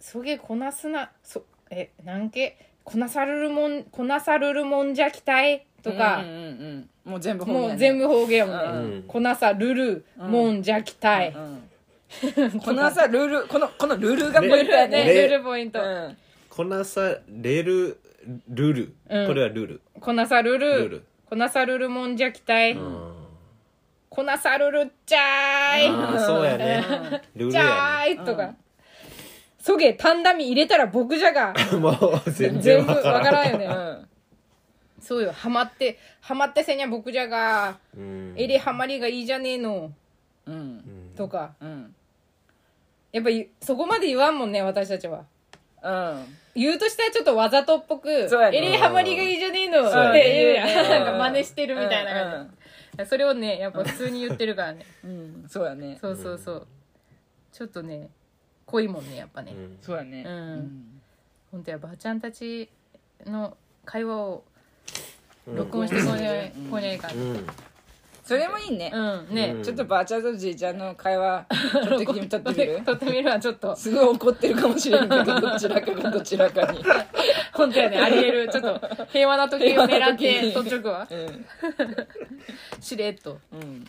[0.00, 1.10] そげこなすな。
[1.22, 2.56] そえなんけ？
[2.84, 7.68] こなさるるもんこなさるるもんじゃきたいとかうん、うんうんもう全部方言やね。
[7.68, 9.02] もう全部方言やもんね、うん。
[9.08, 11.68] こなさるるもんじゃきたい、うん
[12.62, 15.04] このさルールこのこのルールがポイントやね。
[15.04, 15.14] ね。
[15.14, 16.16] ねルルポイント、うん
[16.50, 17.98] こなされる
[18.48, 19.26] ルル、うん。
[19.26, 20.78] これはルルこなさるる。
[20.80, 23.12] ルルこなさるるもんじゃきたい、うん。
[24.10, 26.84] こなさるるっちゃーい、そうやね。
[27.34, 28.24] ルルじゃやーい。
[28.26, 28.54] とか、
[29.58, 31.54] そげタンダミ入れたら僕じゃが。
[31.54, 33.24] ね もう全然全部わわからん。
[33.24, 34.08] からんよね、うん
[35.02, 35.32] そうよ。
[35.32, 38.34] ハマってハマってせにゃ僕じゃがうん。
[38.36, 39.92] えれハマりがいいじゃねえの。
[40.46, 41.12] うん。
[41.16, 41.54] とか。
[41.60, 41.94] うん。
[43.12, 45.24] やっぱりそこまで言わんもんね私たちは。
[45.82, 46.36] うん。
[46.54, 48.58] 言うとしたらちょっとわざとっぽくそうやね。
[48.58, 49.90] えれハマりがいいじゃねえの。
[49.90, 50.20] そうやね。
[50.20, 50.90] って言うやんうん。
[50.90, 53.04] なんか真似してるみたいな感うん。
[53.04, 54.86] じそれをねやっぱ普通に言ってるからね。
[55.04, 55.44] うん。
[55.48, 55.98] そうやね。
[56.00, 56.66] そうそうそう。
[57.52, 58.10] ちょっとね
[58.66, 59.52] 濃いもんねやっぱね。
[59.52, 59.78] うん。
[59.80, 60.24] そうやね。
[60.26, 61.00] うん。
[61.50, 62.70] 本当やばあちゃんたち
[63.26, 64.51] の会話をうん
[65.46, 67.46] 録音してこにゃいうんこにゃいかんうん。
[68.24, 68.90] それもいいね。
[68.94, 69.34] うん。
[69.34, 69.52] ね。
[69.56, 69.62] うん。
[69.64, 72.82] ちょっとばあちゃんとじいちゃんの会話撮ってきて撮ってみる？
[72.86, 73.74] 撮ってみるわちょっと。
[73.74, 76.84] すごい怒ってるかもしれんけどどちらかがどちらかに。
[77.52, 77.98] 本当やね。
[77.98, 78.48] ありえる。
[78.48, 81.46] ちょっと平和な時を狙って撮っちょくわうん。
[82.80, 83.38] しれっと。
[83.52, 83.84] うん。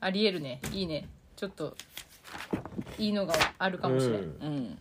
[0.00, 0.60] ありえるね。
[0.72, 1.08] いいね。
[1.34, 1.74] ちょっと
[2.98, 4.36] いいのがあるかもしれん、うん。
[4.42, 4.78] うん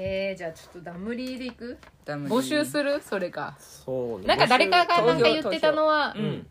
[0.00, 1.76] えー、じゃあちょっとダムリーでいく？
[2.06, 3.00] 募集する？
[3.02, 3.56] それか。
[3.58, 4.26] そうね。
[4.26, 6.46] なんか誰かがなんか言ってたのは、うん。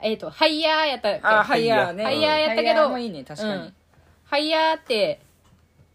[0.00, 1.20] えっ、とハイヤーやったっけ？
[1.22, 2.04] あハイヤーね。
[2.04, 3.52] ハイヤーやったけどハイヤーもいいね確かに。
[3.54, 3.74] うん。
[4.24, 5.20] ハイヤーって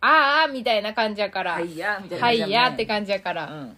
[0.01, 1.53] あーあーみたいな感じやから。
[1.53, 3.77] ハイヤーみたいなハイヤーってじ感じやから、うん。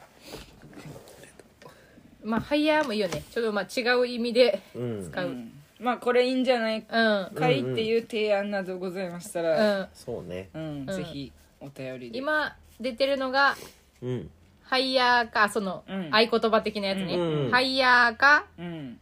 [2.23, 3.23] まあハイヤーもいいよね。
[3.32, 5.10] ちょっとまあ違う意味でうん。
[5.10, 5.51] 使う、うん。
[5.80, 6.80] まあこれいいんじゃない？
[6.80, 6.86] うん。
[6.86, 9.80] かいっていう提案などございましたら。
[9.80, 9.88] うん。
[9.93, 10.49] そうね。
[10.54, 10.95] うんうん。
[10.95, 12.17] ぜひお便りで。
[12.17, 13.56] 今出てるのが
[14.02, 14.30] うん。
[14.64, 16.10] ハイヤーかそのうん。
[16.14, 17.52] 合言葉的なやつね、うん。
[17.52, 19.00] ハイヤーかうん。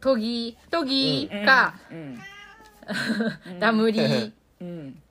[0.00, 2.18] トギトギか、うん。
[3.60, 5.02] ダムリーうん。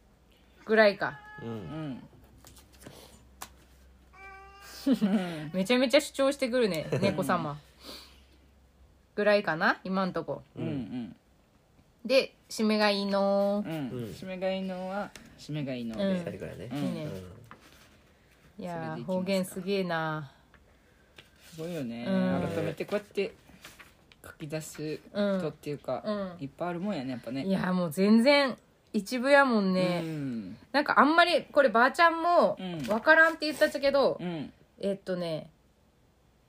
[0.66, 1.20] ぐらいか。
[1.42, 1.90] ううん。
[1.94, 2.04] ん
[5.54, 7.60] めちゃめちゃ主張してくるね猫様。
[9.14, 10.42] ぐらいかな今んとこ。
[10.58, 10.66] うん。
[10.66, 11.16] うん。
[12.06, 13.74] で締めがいいのうん。
[13.74, 13.90] うん。
[14.12, 16.18] 締めがいいのは締めがいいのうん。
[16.18, 16.70] で最後やね。
[16.72, 16.78] うん。
[16.78, 17.02] いいね。
[17.02, 17.41] いやーそれで
[18.66, 19.08] いきますか。
[19.08, 20.32] 方言すげえな。
[21.54, 22.06] すごいよね。
[22.08, 22.48] うん。
[22.56, 23.34] 改めてこうやって
[24.24, 25.42] 書き出すうん。
[25.42, 26.44] とっていうかうん。
[26.44, 27.44] いっぱいあるもんやねやっぱね。
[27.44, 28.56] いやーもう全然
[28.94, 30.58] 一部やもんうね、ん。
[30.72, 32.88] なんかあんまりこればあちゃんもうん。
[32.88, 34.52] わからんって言ったっちゃけど、うん。
[34.80, 35.50] えっとね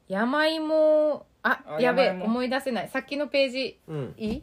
[0.09, 2.89] 山芋ああやべえ思い出せない。
[2.89, 4.15] さっきのページうん。
[4.19, 4.43] いい？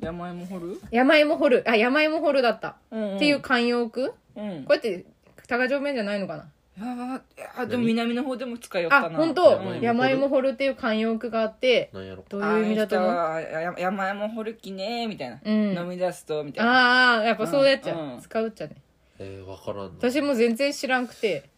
[0.00, 0.80] 山芋掘る？
[0.90, 1.64] 山芋掘る。
[1.66, 4.10] あ山芋掘るだった、うんっていう慣用句？
[4.10, 4.50] こうん。
[4.50, 5.04] うやって
[5.48, 6.48] 高城面じゃないのかな？
[6.78, 7.22] いやーい
[7.58, 9.06] やでも南の方でも使いよったな。
[9.06, 9.58] あ本当？
[9.58, 9.80] うん。
[9.80, 13.10] 山芋掘るっていう慣用句があってなんやろどういう意味だと思う？
[13.10, 15.76] ああや山芋掘る気ねーみたいな、うん。
[15.76, 17.16] 飲み出すとみたいな。
[17.16, 18.20] ああやっぱそうやっちゃう、うん。
[18.20, 18.76] 使うっちゃね。
[19.18, 21.48] えー、わからんの私も全然知らんくて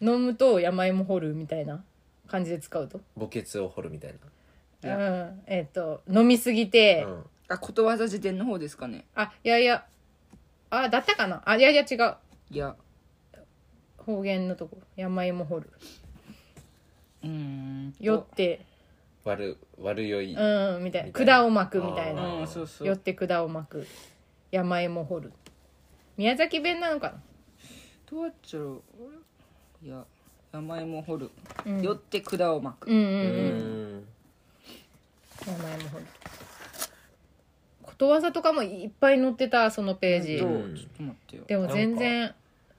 [0.00, 1.84] 飲むと山芋掘るみたいな
[2.26, 3.00] 感じで使うと。
[3.16, 7.24] 墓穴を掘るみたいいうんやえっ、と飲みすぎて、なうん。
[7.46, 9.04] あことわざ辞典の方ですかね。
[9.14, 9.84] あいやいや。
[10.70, 11.40] あだったかな？
[11.44, 12.16] あいやいや違う。
[12.50, 12.74] いや
[14.06, 15.70] 方言のとこ山芋掘る。
[17.22, 17.94] うーん。
[18.00, 18.60] よって。
[19.24, 21.12] 悪悪酔い、うんみたいな。
[21.12, 22.40] 管を巻くみたいな。
[22.40, 22.88] うんそうそう。
[22.88, 23.86] よって管を巻く。
[24.50, 25.32] 山芋掘る。
[26.16, 27.14] 宮崎弁なのか
[28.08, 28.82] どうやっちゃろ
[29.82, 29.86] う。
[29.86, 30.04] いや
[30.52, 31.30] 山芋掘る、
[31.66, 31.82] なうん。
[31.82, 33.98] よって管を巻く、うんうんううん。
[33.98, 34.04] ん
[35.46, 36.06] 山芋掘る。
[37.82, 40.36] ことわざとかもいっぱい載ってたそのページ。
[40.38, 41.44] どううんちょっと待ってよ。
[41.46, 42.34] でも全然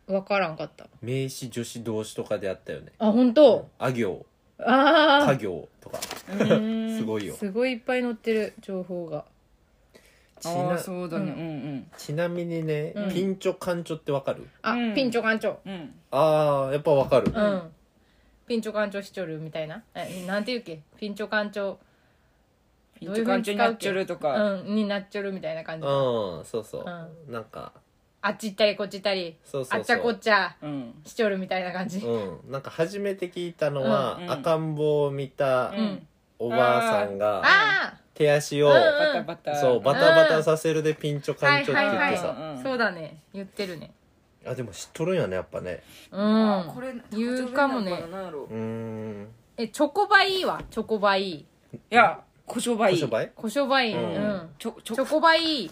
[0.08, 0.88] わからんかった。
[1.02, 2.92] 名詞助詞動詞とかであったよね。
[3.00, 3.68] あ本当？
[3.80, 4.26] あ行。
[4.60, 6.00] あ家業とか。
[6.02, 7.34] すごいよ。
[7.34, 9.26] あすごいいっぱい載ってる情報が。
[10.40, 11.32] ちああなそうだね。
[11.32, 11.88] ううんうん。
[11.98, 13.12] ちなみにね、うん。
[13.12, 14.48] ピンチョカンチョってわかる？
[14.62, 14.94] あ、うん。
[14.94, 15.56] ピンチョカンチョ。
[15.66, 15.94] うん。
[16.12, 17.62] あーやっぱわかる、うん、
[18.48, 19.84] ピンチョカンチョしちょるみたいな？
[19.96, 20.82] えなんていうっけ？
[20.98, 21.78] ピンチョカンチョ。
[22.98, 26.86] ピンチョカンチョになっちゃるとか、うんになっちょるみたいな感じ、うんそうそう、
[27.28, 27.74] うなんか
[28.28, 29.80] あっち行ったりこっち行ったりそうそうそう。
[29.80, 30.94] あっちゃこっちゃうん。
[31.06, 32.00] しちょるみたいな感じ。
[32.00, 32.52] うん。
[32.52, 34.24] なんか初めて聞いたのは、うん。
[34.24, 36.08] うん赤ん坊を見たうん。
[36.40, 39.56] おばあさんが、あ手足を、うんバタバタ。
[39.56, 42.64] そうバタバタさせるでピンチョカンチョって言ってはいさ、はいはい。
[42.64, 43.22] そうだね。
[43.34, 43.92] 言ってるね。
[44.46, 45.82] あでも知っとるんやねやっぱね。
[46.12, 46.72] うん。
[46.74, 47.92] これ言うかもね。
[48.12, 49.28] なんやろうーん。
[49.58, 50.62] えチョコバイは？
[50.70, 51.32] チョコバイ。
[51.32, 51.46] い
[51.90, 52.96] や胡椒バイ。
[52.96, 53.94] 小商売コショバイ。
[53.94, 54.00] うん。
[54.00, 54.50] うん。
[54.60, 55.72] ちょちょチョコバイ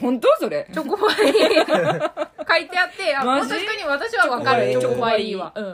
[0.00, 0.68] 本当それ？
[0.72, 1.16] チョコバイ。
[2.46, 3.50] 書いてあってあマジ？
[3.50, 4.72] 確かに私はわかる。
[4.72, 5.52] チチョコバョコバイイは。
[5.54, 5.64] うん。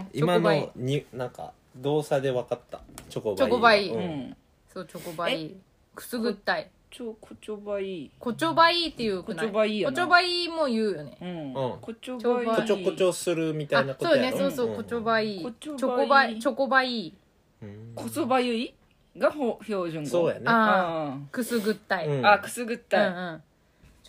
[0.00, 0.60] あ今チョコバイ。
[0.60, 2.80] のになんか動作で分かった。
[3.08, 3.36] チョコバイ。
[3.36, 3.90] チョコバイ。
[3.90, 4.02] あううん。
[4.30, 4.36] ん
[4.72, 5.54] そうチョコバイ。
[5.94, 6.70] くすぐったい。
[6.90, 9.46] ちょ胡椒バイコチョバイっていうくない？
[9.46, 9.92] コチョバイやな。
[9.92, 11.16] コチョバイも言うよね。
[11.22, 11.28] うん。
[11.28, 14.36] うん胡椒ちょバイこちょこちょするみたいなあそうことやろ？
[14.36, 14.76] ねそうそううん。
[14.76, 17.14] コチョバイコチチョバイョコバイチョコバイ
[17.62, 17.92] うん。
[17.94, 18.74] こそばゆい
[19.16, 20.08] がほ標準語。
[20.10, 20.40] そうやね。
[20.46, 22.08] ああくすぐったい。
[22.08, 22.26] うん。
[22.26, 23.42] あくすぐっうんたいうん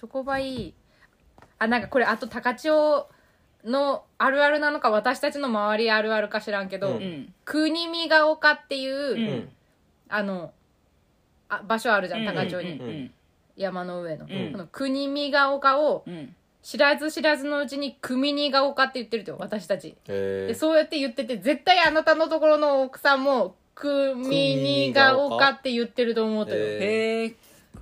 [0.03, 0.73] チョコバイ
[1.59, 3.07] あなんかこれあと高千穂
[3.63, 7.33] のあるあるなのか私たちの周りあるあるか知らんけど、ううん。
[7.45, 9.49] 国見が丘っていう、うん。
[10.09, 10.51] あの
[11.47, 13.11] あ場所あるじゃん高千穂に、うん。
[13.55, 14.51] 山の上の,、うん。
[14.51, 16.35] この国見が丘をうん。
[16.61, 19.95] 知らず知らずのうちに組にが丘って言ってると私たち。
[20.05, 25.51] でそうやって言ってて絶対あなたのところの奥さんも組にが丘？
[25.51, 27.33] って言ってると思うとよ、え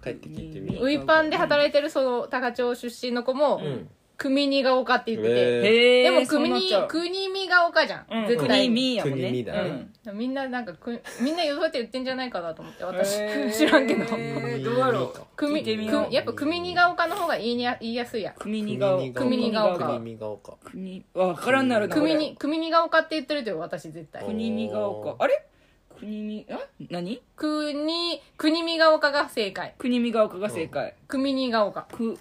[0.03, 3.89] 帰って聞いてみよウイパンで働いてるその高千穂出身の子も、ううん。
[4.21, 8.27] 組にが丘って言ってて、でも組に国見が丘じゃん、うん。
[8.27, 9.21] 絶対国見やもんね。
[9.29, 9.87] 国見だね。
[10.05, 10.17] うん。
[10.17, 13.17] みんななんかくみんなそうやって言ってんじゃないかなと思って私、
[13.57, 14.05] 知らんけど。
[14.05, 14.15] ど
[14.75, 15.21] うやろう。
[15.35, 16.05] 組聞いてみよう。
[16.05, 19.87] くやっぱ組にが丘の方が言いにや言いやすいや組にが組にが丘。
[19.87, 20.57] 国見が丘。
[20.65, 24.23] 国わからんなるな組に組にが丘って言ってるとよ私絶対。
[24.23, 25.15] お国見が丘。
[25.17, 25.47] あれ
[26.01, 26.59] 国見あ
[26.89, 27.21] 何？
[27.35, 29.75] 国国見が丘が正解。
[29.77, 30.95] 国見が丘が正解。
[31.07, 31.83] 組にが丘。
[31.83, 32.17] く。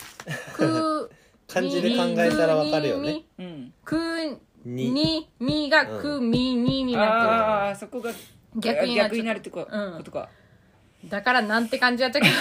[0.52, 1.10] く
[1.48, 3.22] 漢字で考えたらわかるよね。
[3.38, 3.72] うん。
[3.82, 3.96] く
[4.66, 4.90] に。
[4.90, 5.30] に。
[5.40, 9.66] みがくみにになああそこがってる逆になっ逆になるってこ
[10.04, 10.28] とか。
[11.08, 12.34] ただからなんて感じやったけど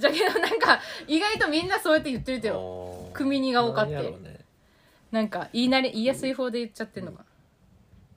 [0.00, 3.94] じゃけどなんか意外とみんなそうやって言ってるとよ組にが丘って。
[3.94, 4.40] なんやろうね。
[5.12, 7.24] なんか言い慣れ言いやすい方で言っちゃってんのか。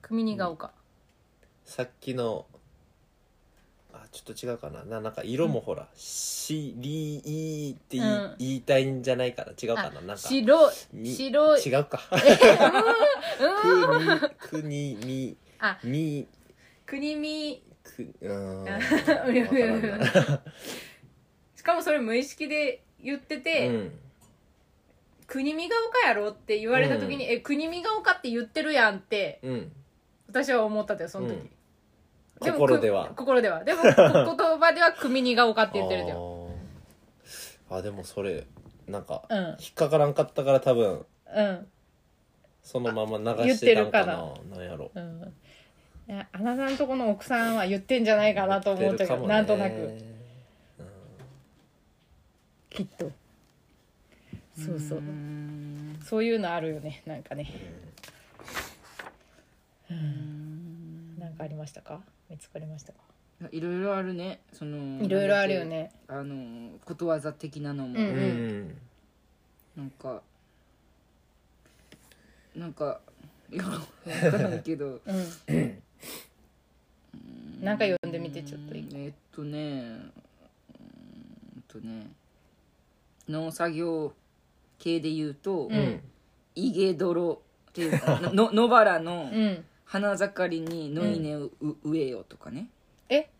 [0.02, 0.72] 組にが丘
[1.68, 2.46] さっきの
[3.92, 4.84] あちょっと違うかな。
[4.84, 7.16] ななんか色もほら「しり
[7.68, 8.34] い」って言い,、うん。
[8.38, 9.88] 言いたいんじゃないかな違うかな。
[9.88, 11.60] あなんか白み白い。
[11.60, 12.00] 違うか。
[14.40, 16.26] くにくにみあみ。
[16.86, 18.62] 国見くうーん。
[18.64, 20.42] うわんからんな
[21.54, 23.98] しかもそれ無意識で言ってて、うん。
[25.26, 29.72] 国見が丘やろって言われた時に、え国見が丘って言ってるやんってうん。
[30.28, 31.50] 私は思ったんだよその時、うん
[32.46, 33.08] も心では。
[33.08, 33.64] く心では。
[33.64, 36.50] でもこ言葉では組にが丘って言ってるだよ
[37.70, 37.78] あー。
[37.78, 38.46] あでもそれ
[38.86, 39.38] なんかうん。
[39.60, 41.66] 引っかからんかったから多分うん。
[42.62, 44.16] そのまま流してたんかな。
[44.16, 44.90] 言ってなんやろ。
[44.94, 45.34] うん。
[46.08, 49.98] いやあなたのとこの奥さんは言ってんじゃないかなと思ったけど、なんとなく。
[52.70, 53.10] きっと。
[54.56, 54.98] そうそう。
[54.98, 56.00] うん。
[56.04, 57.02] そういうのあるよね。
[57.06, 57.52] なんかね。
[59.90, 61.18] うん。
[61.18, 62.00] なんかありましたか？
[62.30, 62.98] 見つかりましたか？
[63.52, 64.40] いろいろあるね。
[64.52, 65.92] そのいろいろあるよね。
[66.08, 68.76] あのことわざ的なのも、うんうん。
[69.76, 70.22] なんか
[72.54, 73.00] なんか
[73.50, 75.00] いや分からんけど。
[75.06, 75.82] うん。
[77.62, 78.88] なんか読んでみてちょっといい。
[78.94, 82.08] えっとねうーんとね
[83.28, 84.12] 農作業
[84.78, 85.72] 系で言うとうん。
[85.72, 86.00] うん
[86.58, 87.92] 「イゲドロ」っていう
[88.34, 92.68] の野原のうん花盛りに野稲をう植えよとかね。
[93.08, 93.30] え？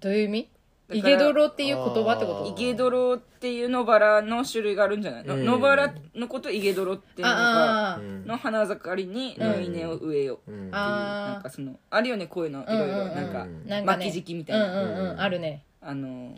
[0.00, 0.48] どういう意味？
[0.88, 2.54] だからイゲドロっていう言葉ってこあー。
[2.54, 5.24] とイゲドロっていう野原の種類があるんじゃない？
[5.24, 5.44] のうん。
[5.44, 8.02] 野原のことイゲドロっていうのかあー。
[8.02, 8.26] うん。
[8.26, 10.70] の花盛りに野稲を植えようん。
[10.72, 12.90] なんあかそのあるよねこういうのいろいろうん。
[12.90, 13.66] うんうんなんかうん。
[13.68, 14.04] なんかね。
[14.04, 14.82] 巻き時期みたいな。
[14.82, 15.20] うんうんうん。
[15.20, 15.62] あるね。
[15.80, 16.34] あの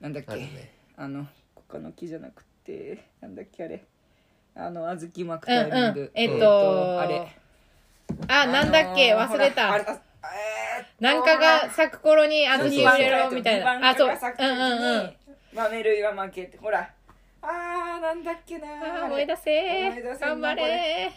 [0.00, 0.30] なんだっけ？
[0.30, 0.74] あるね。
[0.96, 1.26] あの
[1.68, 3.84] 他の木じゃなくてなんだっけあれ？
[4.54, 7.36] あの小豆巻くうんタイミング、うんえっとあれ
[8.28, 9.14] あなんだっけ？
[9.14, 9.70] 忘れた。
[11.00, 13.88] なんかが咲く頃に小豆を入れろみたいな。
[13.90, 14.08] あそう。
[14.38, 14.60] うんうん
[14.98, 15.06] うん。
[15.06, 15.16] に
[15.54, 16.58] 豆類は負けて。
[16.58, 16.88] ほら。
[17.42, 19.88] あーなんだっけなあー思い出せ。
[19.88, 21.12] 思い出せんな頑張れ。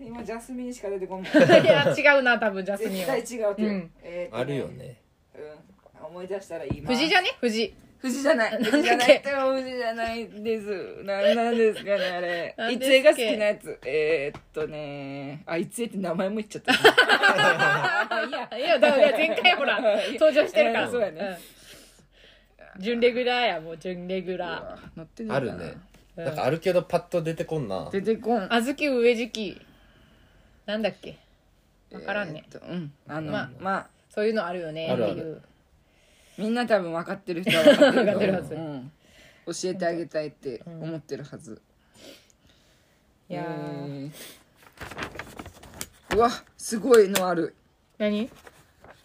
[0.00, 1.32] 今ジャスミンしか出てこんもん。
[1.32, 3.14] いや違うな多分ジャスミンは。
[3.16, 3.70] 絶対違うって、う。
[3.70, 3.90] ん。
[4.02, 4.96] えーっとあるよね。
[5.34, 6.06] うん。
[6.06, 6.94] 思い出したら言います。
[6.94, 7.30] 藤じゃね？
[7.40, 8.52] 藤藤じゃない。
[8.52, 8.78] なんだっけ？
[8.80, 9.22] 藤じゃない。
[9.22, 11.04] でも藤じゃないです。
[11.04, 12.72] な、なんですかね、あれ。
[12.72, 13.78] いつえが好きなやつ。
[13.84, 15.42] えー、っとね。
[15.46, 16.72] あ、いつえって名前も言っちゃった。
[16.72, 19.80] あ いやいやだから前回ほら
[20.14, 21.38] 登場してるからうんそうやね
[22.76, 25.74] うん準レギュラーやもう準レギュラ乗ってるあるね
[26.16, 28.42] うんなんかあるけどパッと出てこんな出てこん。
[28.42, 29.60] ー小豆植え時期
[30.66, 31.16] なんだっけ？
[31.92, 32.92] わからんねえーうん。
[33.08, 35.42] あの、まあまあ、そういうのあるよねあるあるっていう
[36.38, 38.54] みんな多分分かってる人は分かってる分かってるはず。
[38.54, 38.92] うん。
[39.46, 41.62] 教えてあげたいって思ってるはず、
[43.28, 43.46] いやー。
[43.46, 46.16] えー。
[46.16, 47.54] うわすごいのある。
[47.98, 48.28] 何？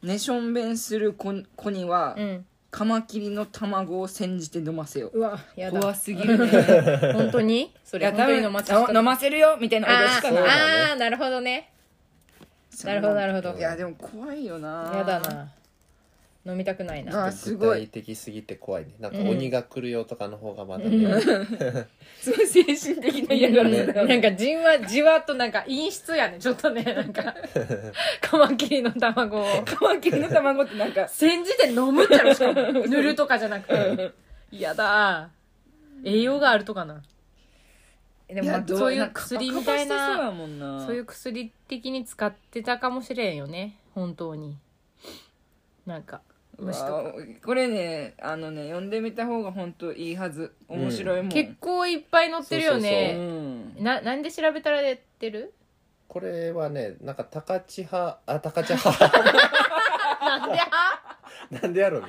[0.02, 2.46] 寝しょんべんする子子には、うん。
[2.72, 5.20] カマキリの卵を煎じて飲ませよう。
[5.20, 5.80] わやだ。
[5.80, 6.48] 怖すぎるね。
[7.13, 7.72] 本当に？
[7.84, 10.44] そいれ本当にや多分飲ませた飲ませるよみたいな脅しあかなー
[10.94, 11.72] あーなるほどね。
[12.84, 13.54] なるほどなるほど。
[13.56, 14.91] いやでも怖いよな。
[14.96, 15.52] やだな
[16.43, 17.25] 飲みたくないな。
[17.27, 17.82] あす具ごい。
[17.82, 18.93] 体的すぎて怖いね。
[18.99, 21.21] なんかうん鬼が来るよとかの方がまだね、
[22.19, 26.39] すごい精神的な嫌がらせだよなんかじんわじわっとなんか陰湿やね。
[26.39, 27.36] ちょっとねなんか。
[28.21, 29.45] カマキリの卵を。
[29.63, 31.08] カマキリの卵ってなんか。
[31.08, 32.54] 煎じて飲むっちゃろしかも。
[32.88, 34.12] 塗るとかじゃなくて。
[34.51, 35.30] 嫌だ。
[36.04, 37.04] 栄養があるとかな。
[38.27, 40.86] でもまそういう薬みたいカパカパしてそうやなもんな。
[40.88, 43.75] そういう薬的に使ってたかもしれんよね。
[43.93, 44.58] 本当に。
[45.86, 46.21] なんか
[46.62, 47.13] 虫とか。
[47.43, 50.54] これねあのね読んでみた方が本当いいはず。
[50.67, 55.54] 面白いもん、結構いっぱい載ってるようねんななんで調べたら出てる？
[56.08, 58.91] これはねなんか高千葉あ高千葉
[60.21, 60.67] なんでは
[61.50, 62.08] なんでやろうね。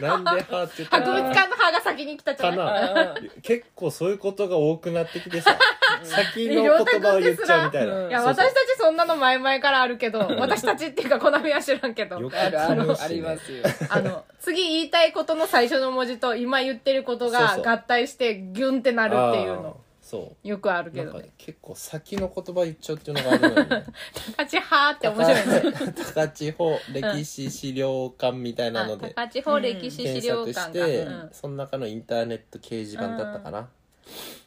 [0.00, 2.90] なんではって言った博物館の歯が先に来たじゃかな。
[2.90, 5.58] いな結構そういうことが多くなってきてさ
[6.06, 12.20] 先の言葉を言っちゃうみたいな、うんいや私たちそんなの前々からあるけど私たちっていうかコナミは知らんけど。
[12.20, 13.64] よくあるあるありますよ。
[13.88, 19.76] あの次言いたいことの最初の文字と今言ってることが合体してギュンってなるっていうの。
[20.02, 21.30] そよくあるけどね。
[21.38, 23.84] 結構先の言葉言っちゃうっていうのがあるのよね。
[24.36, 25.94] 高千葉って面白いね。
[26.14, 31.30] 高千穂歴史資料館みたいなのあで高千穂歴史資検料索し館が、て、うん。
[31.32, 33.68] その中のインターネット掲示板だったかな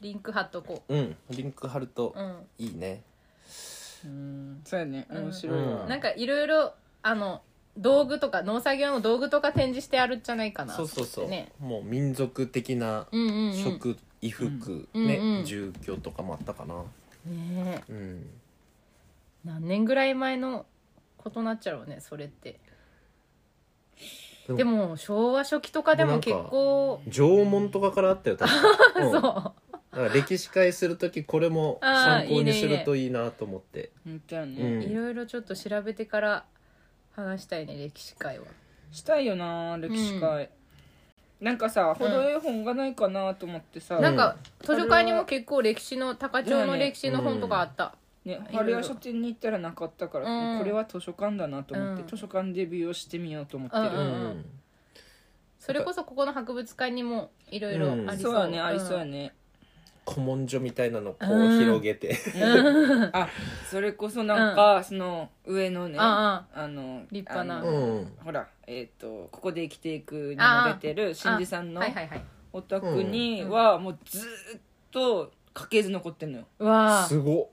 [0.02, 0.96] リンク貼っとこう。
[0.96, 1.16] ん。
[1.32, 2.36] リンク貼るとう、うん。
[2.58, 3.04] いいね。
[4.06, 4.62] うん。
[4.66, 5.08] そうやね。
[5.10, 5.90] 面白いわ、うん。
[5.90, 7.42] なんかいろいろあの
[7.78, 10.74] 道具とか農作業の道具とか展示してあるんじゃないかな。
[10.74, 11.52] そうそうそう、ね。
[11.60, 13.54] もう民族的なうんうんうん。
[13.54, 15.28] 食、衣服、うんね、うん。
[15.40, 16.76] うん住居とかもあったかな。
[17.26, 17.92] ねえ。
[17.92, 18.30] うん。
[19.46, 20.66] 何年ぐらい前の
[21.18, 22.60] ことなっちゃろうねそれって
[24.50, 28.62] でも昭和初期とかでも結構縄文とかからあったよ確か、
[29.02, 29.22] うん、そう。
[29.22, 29.54] だか
[29.92, 33.92] ら歴史会する時これも参考にするといいなと思って。
[34.06, 34.84] 本当やね、うん。
[34.84, 36.46] いろいろちょっと調べてから
[37.16, 38.46] 話したいね歴史会は。
[38.92, 40.50] したいよな歴史会、
[41.42, 50.60] なんかさ程よい本がないかなと思ってさ、なんか図書館にも結構歴史の高千穂の歴史の本とかあった、ね、春屋書店に行ったらなかったから、うん。
[50.60, 52.08] これは図書館だなと思って、うん。
[52.08, 54.46] 図書館デビューをしてみようと思ってる、うんうん
[55.58, 59.34] それこそここの博物館にもいろいろありそう、そうやねありそうやね、
[60.08, 62.16] 古文書みたいなのこう広げて、
[63.12, 63.28] あ
[63.68, 67.58] それこそなんか、その上のねああの立派な。
[67.58, 68.14] あうのん。
[68.24, 72.24] ほらえっ、とここで生きていくにも出てる新次さんのはいはいはい。
[72.54, 74.62] お宅にはもうずーっ
[74.92, 76.46] と家系図残ってんのよ。
[76.60, 77.48] うわすごっ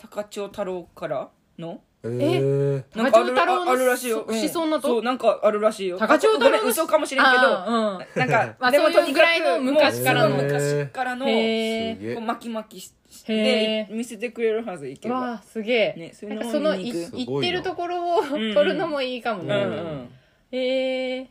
[0.00, 1.80] 高千穂太郎からの？
[2.02, 4.88] えー、なんかある高千穂太郎のああるらしいよ、そ子孫のと？
[4.88, 5.98] そうなんかあるらしいよ。
[5.98, 8.28] 高千穂太郎の嘘かもしれんけどあーうん。
[8.30, 15.14] なんか、 まあでもそういうぐらいのとにかく昔からの昔からの、こう巻き巻きしへてー見せてくれるはずいけど。
[15.14, 20.08] うわすげえ、ねそのもなんかその行ってるところをん撮るのもいいかもね、うんうん。
[20.52, 21.30] へえ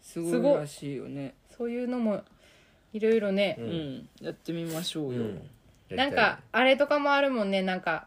[0.00, 1.34] すごいらしいよね。
[1.58, 2.22] そういうのも
[2.92, 4.08] いろいろね、うんん。
[4.20, 5.22] やってみましょうよ。
[5.22, 5.50] うん
[5.90, 7.62] なんかあれとかもあるもんね。
[7.62, 8.06] なんか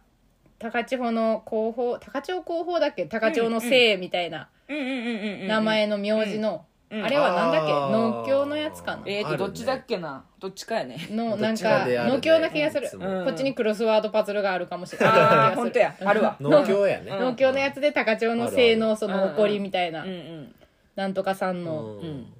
[0.60, 3.06] 高千穂の広報高千穂広報だっけ？
[3.06, 4.50] 高千穂の姓みたいな。
[4.68, 5.48] うんうんうんうんうん。
[5.48, 7.74] 名前の名字の、うんあれはなんだっけ？
[7.74, 9.04] 農協のやつかな？
[9.06, 10.24] えーと、どっちだっけな？
[10.40, 10.98] どっちかやね。
[11.12, 13.26] のなんか農協な気がする、うん。
[13.26, 15.10] こっちにクロスワードパズルがあるかもしれない。
[15.20, 15.72] ああ、気がするほん。
[15.72, 15.96] とや。
[16.00, 16.38] あるわ。
[16.42, 17.20] 農協やね、うん。
[17.20, 20.56] 農協のやつで高千穂の姓のその誇りみたいな、うんうん。
[20.96, 22.00] なんとかさんうのん。
[22.00, 22.34] うん。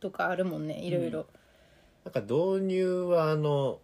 [0.00, 1.26] とかあるもんねいろいろ、
[2.04, 3.78] なんか導入はあの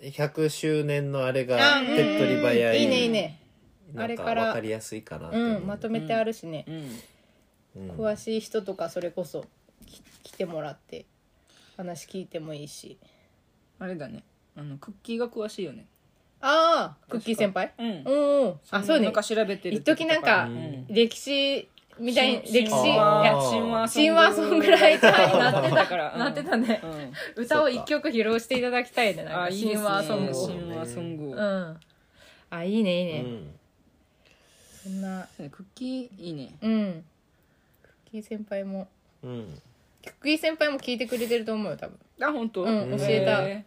[0.00, 2.80] 100周年のあれがあうん手っ取り早い。
[2.82, 3.40] いいねいいね。
[3.92, 4.44] なんかあれから。
[4.46, 5.40] 分かりやすいかなってう。
[5.40, 7.02] 思んまとめてあるしね、うん。
[7.76, 7.90] うん。
[7.92, 9.44] 詳しい人とかそれこそ
[9.86, 11.06] き来てもらって
[11.76, 12.98] 話聞いてもいいし。
[13.78, 14.22] あれだね。
[14.56, 15.86] あの、クッキーが詳しいよね。
[16.40, 17.72] ああクッキー先輩？
[17.78, 17.86] うん。
[17.86, 18.54] うんうん。
[18.70, 19.04] あそうね。
[19.06, 20.86] なんか調べてる一時なんかうん。
[20.88, 21.68] 歴史
[21.98, 22.60] みたいに神歴史。
[22.60, 26.12] い神や話ソングライターになってたから。
[26.12, 26.80] う んなってたね。
[26.82, 27.42] うん。
[27.42, 29.48] 歌を一曲披露していただきたいねなんか。
[29.48, 30.46] 神話ソングを。
[30.46, 31.34] 神話ソングを。
[31.34, 31.80] うん。
[32.50, 33.54] あいいねいいね、うん。
[34.82, 35.28] そんな。
[35.36, 36.50] クッキーいいね。
[36.60, 37.04] うん。
[37.82, 38.88] クッキー先輩も。
[39.22, 39.62] うん。
[40.04, 41.98] クッキー先輩も聞いてくれてると思うよ多分。
[42.22, 42.62] あ本当？
[42.62, 43.42] うん教えた。
[43.42, 43.64] へ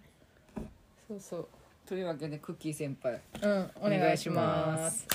[1.07, 1.47] そうそう。
[1.85, 3.19] ーというわけでクッキー先輩。
[3.41, 5.07] うんお願いします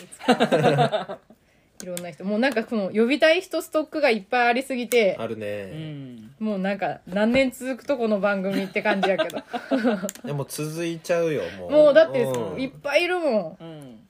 [1.84, 2.24] いろんな人。
[2.24, 6.34] もうなんかこの呼びたい人ストックがいっぱいありすぎてあるうね、ん。
[6.40, 9.42] もうなんか何年続くとこの番組って感じやけど。
[10.24, 11.70] でも続いちゃうよもう。
[11.70, 12.60] もうだってうん。
[12.60, 13.64] いっぱいいるもん。
[13.64, 14.00] うん。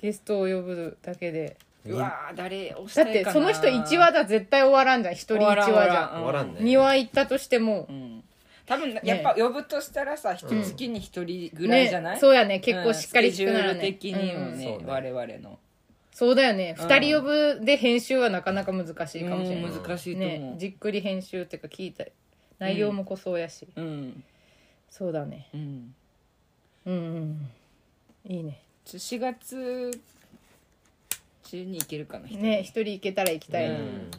[0.00, 1.56] ゲストを呼ぶだけで。
[1.84, 3.34] うわー誰押しだってたいかな。
[3.34, 5.14] その人1話だ絶対終わらんじゃん。
[5.14, 6.10] 1人1話じゃん。
[6.10, 6.60] 終わらんね。
[6.60, 7.86] 2話行ったとしても。
[7.88, 8.22] うん。
[8.64, 12.60] 多分やっぱ呼ぶとしたらさ一月に一人ぐらいじゃない、ねそうやね。
[12.60, 14.58] 結構しっかり聞くならうんスケねジュール的にもうん。
[14.58, 14.84] ね,、そうね。
[14.86, 15.58] 我々の
[16.12, 16.76] そうだよね。
[16.78, 16.86] うん。
[16.86, 19.64] 2人呼ぶで編集はなかなか難しいかもしれない。
[19.64, 22.04] うん難しいと思う、ねじっくり編集っていうか聞いた
[22.58, 23.66] 内容もこそうやし。
[23.74, 24.22] うん。
[24.90, 25.48] そうだね。
[25.54, 25.94] うん。
[26.86, 28.32] うんうん。
[28.32, 28.60] いいね。
[28.86, 29.90] 4月
[31.44, 32.42] 中に行けるかな一人。
[32.42, 34.10] ね一人行けたら行きたいな、うん。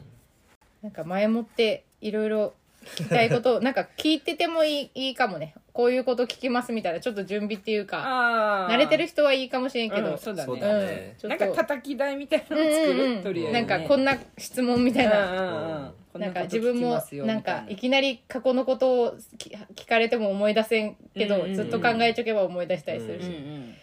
[0.82, 2.54] なんか前もっていろいろ
[2.96, 10.46] 聞きたいこと なんか聞いててもいいいいかもねこういうこと聞きますみたいなちょっと準備っていうか慣れてる人はいいかもしれんけど、うんそうだね。
[10.46, 11.16] そうだね。
[11.18, 11.44] ちょっと。
[11.44, 13.22] なんか叩き台みたいなのうん作る、うん。
[13.24, 15.92] とりあえず、ね、なんかこんな質問みたいな、うんうんうん。
[16.12, 21.56] こなんか自分もなんかいきなり過去のことを聞聞かれても思い出せんけど、うんうんうん。
[21.56, 23.74] ずっと考えちょけば思い出したりするし、うんうん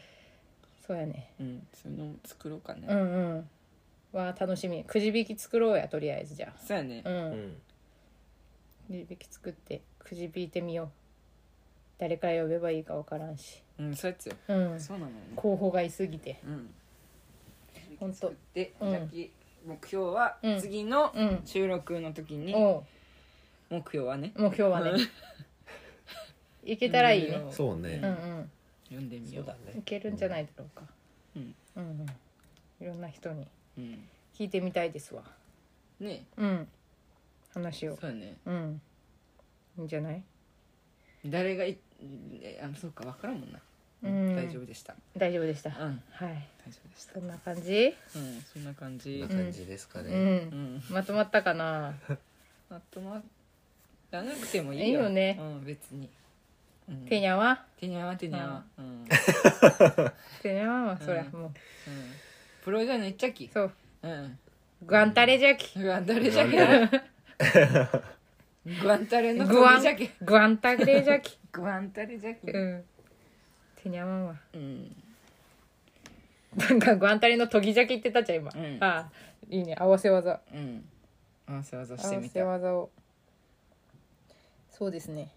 [0.88, 1.34] そうやね。
[1.42, 3.50] うんそういうの作ろうかね、うんうん。
[4.14, 4.86] わあ楽しみ。
[4.86, 7.02] くじ引き作ろうやとりあえずじゃそうやね。
[7.04, 7.58] あうん、うん。
[8.88, 11.01] くじ引き作ってくじ引いてみよう
[12.02, 13.62] 誰から呼べばいいか分からんし。
[13.78, 14.80] うんそうやつようん。
[14.80, 15.22] そうなのよね。
[15.36, 16.40] 候補がいすぎて。
[16.44, 16.74] うん。
[18.00, 19.32] ほんと作っき
[19.64, 20.60] 目標はうん。
[20.60, 21.42] 次のうん。
[21.46, 22.84] 収録の時におう。
[23.70, 24.34] 目標はね。
[24.36, 24.94] 目標はね。
[26.66, 27.36] いけたらいいね。
[27.38, 28.02] うんそうね。
[28.04, 28.10] うんう
[28.42, 28.52] ん。
[28.86, 29.46] 読んでみよう。
[29.46, 29.78] そうだね。
[29.78, 30.84] いけるんじゃないだろうか。
[31.36, 31.56] うん。
[31.76, 32.06] うんうん。
[32.84, 33.46] いろんな人に。
[33.78, 34.04] うん。
[34.36, 35.22] 聞いてみたいですわ。
[36.00, 36.24] ね。
[36.36, 36.68] うん。
[37.54, 37.96] 話を。
[38.02, 38.38] そうやね。
[38.48, 38.82] うん。
[39.78, 40.24] いいんじゃない？
[41.28, 41.78] 誰がいえ
[42.64, 43.60] あそうか分からんもんな、
[44.04, 44.36] うん。
[44.36, 44.96] 大丈夫でした。
[45.18, 45.70] 大丈夫でした。
[45.70, 45.76] うん。
[45.76, 46.02] はい。
[46.20, 47.14] 大丈夫でした。
[47.14, 47.96] そんな感じ？
[48.16, 49.20] うんそんな感じ。
[49.28, 50.76] こんな感じですかうね、うん。
[50.78, 51.94] んまとまったかな？
[52.70, 53.22] あ とま
[54.12, 54.86] らなくてもいいよ。
[54.86, 55.38] いいよね。
[55.40, 56.10] うん別に、
[56.90, 59.08] うん、てにゃはてにゃわてにゃわうん、うん、
[60.42, 61.40] てにゃははそりゃうん。
[61.40, 61.52] もう。
[62.64, 63.50] プロじゃないっちゃき。
[63.54, 63.72] そう。
[64.04, 64.40] うん。
[64.84, 66.88] グアンタレジャキグアンタレじゃけだ
[68.82, 69.34] グアンタレ。
[69.34, 72.84] のグアン飛びじゃけグアンタレジャキグアンタレじゃけうん。
[73.82, 74.96] てにゃまんはうん。
[76.56, 78.78] なんかグアンタレの研ぎジャキってたっちゃ今、うん。
[78.82, 79.10] ああ
[79.50, 79.76] いいね。
[79.78, 80.40] 合わせ技。
[80.54, 80.84] うん。
[81.48, 82.90] 合わせ技し合わせ技を。
[84.70, 85.34] そうですね。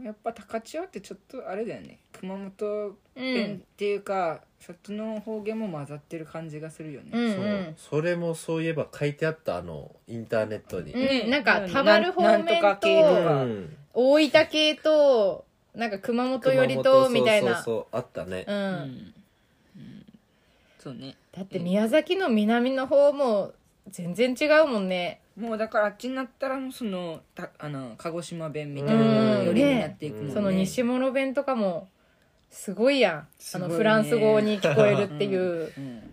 [0.00, 1.98] やっぱ高千穂ってちょっとあれだよね。
[2.18, 7.74] 熊本う弁っんていうか、そっちの方言も混ざってる感じがするよね、うんそううん。
[7.76, 11.30] それもそういえば書いてあったあのインターネットに、うん。
[11.30, 13.42] なんか田原方面となんとか系とか。
[13.42, 17.54] うん大分系となんか熊本寄りとみたいな。
[17.54, 18.58] そうそうそうあったね、ううん。
[18.58, 19.14] ん、
[19.76, 20.06] うん。
[20.78, 21.16] そうね。
[21.32, 23.52] だって宮崎の南の方も
[23.88, 25.20] 全然違うもんね。
[25.36, 30.34] もうだからあっちになったらもうそのたあの鹿児島弁みたいなうんよりになっていくもんね。
[30.34, 31.88] その西諸弁とかも
[32.50, 33.28] すごいやん。
[33.38, 33.66] すごいね。
[33.66, 35.40] あのフランス語に聞こえるっていう。
[35.40, 35.84] うん。
[35.84, 36.11] うん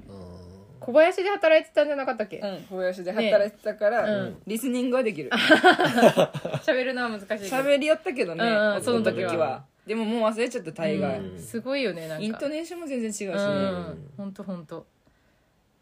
[0.79, 2.37] 小林で働いてたんじゃなかったっけ？
[2.39, 4.41] うん小林で働いてたから、ねうん。
[4.47, 5.29] リスニングはできる。
[6.65, 7.43] 喋るのは難しいけど。
[7.45, 9.37] 喋りよったけどね、うんうんその時は。
[9.37, 9.65] は。
[9.85, 11.39] でももう忘れちゃった大概、うん。
[11.39, 12.23] すごいよねなんか。
[12.23, 14.09] イントネーションも全然違うしね、うん。
[14.17, 14.85] ほんとほんと。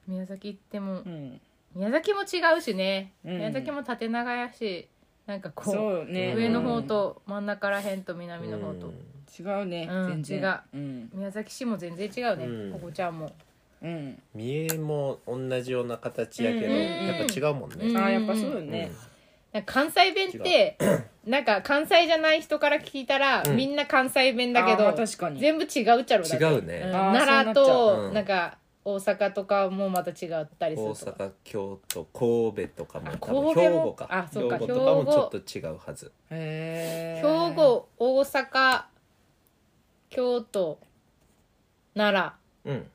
[0.08, 1.42] 宮崎行ってもうん。
[1.76, 3.38] 宮崎も違うしね、うん。
[3.38, 4.88] 宮崎も縦長やし
[5.26, 6.34] なんかこうそうね。
[6.36, 8.94] 上の方と真ん中らへんと南の方と、
[9.38, 10.40] 違うね、うん全然。
[10.40, 10.60] 違う。
[10.74, 11.10] うん。
[11.14, 12.72] 宮崎市も全然違うね、うん。
[12.72, 13.34] ここちゃんも
[13.82, 14.22] うん。
[14.34, 17.08] 三重も同じような形やけど、うん。
[17.08, 17.98] やっぱ違うもんね、うん。
[17.98, 18.92] あーやっぱそうよね、
[19.54, 20.78] なんか関西弁って
[21.26, 23.56] なんか関西じゃない人から聞いたら、うん。
[23.56, 25.40] みんな関西弁だけあーまあど確かに。
[25.40, 26.46] 全部違うっちゃろだって。
[26.46, 26.80] 違うね。
[26.80, 26.84] ん。
[26.96, 28.06] あー奈良そうなっちゃう。
[28.06, 28.08] うん。
[28.10, 34.08] となんか大阪とかもまた違ったりす大るとか阪京都神戸とかも多分神戸も兵庫か。
[34.10, 34.58] あそうか。
[34.58, 36.12] 兵庫とかもちょっと違うはず。
[36.32, 38.84] へ兵庫大阪
[40.10, 40.80] 京都
[41.94, 42.34] 奈
[42.66, 42.72] 良。
[42.72, 42.88] うん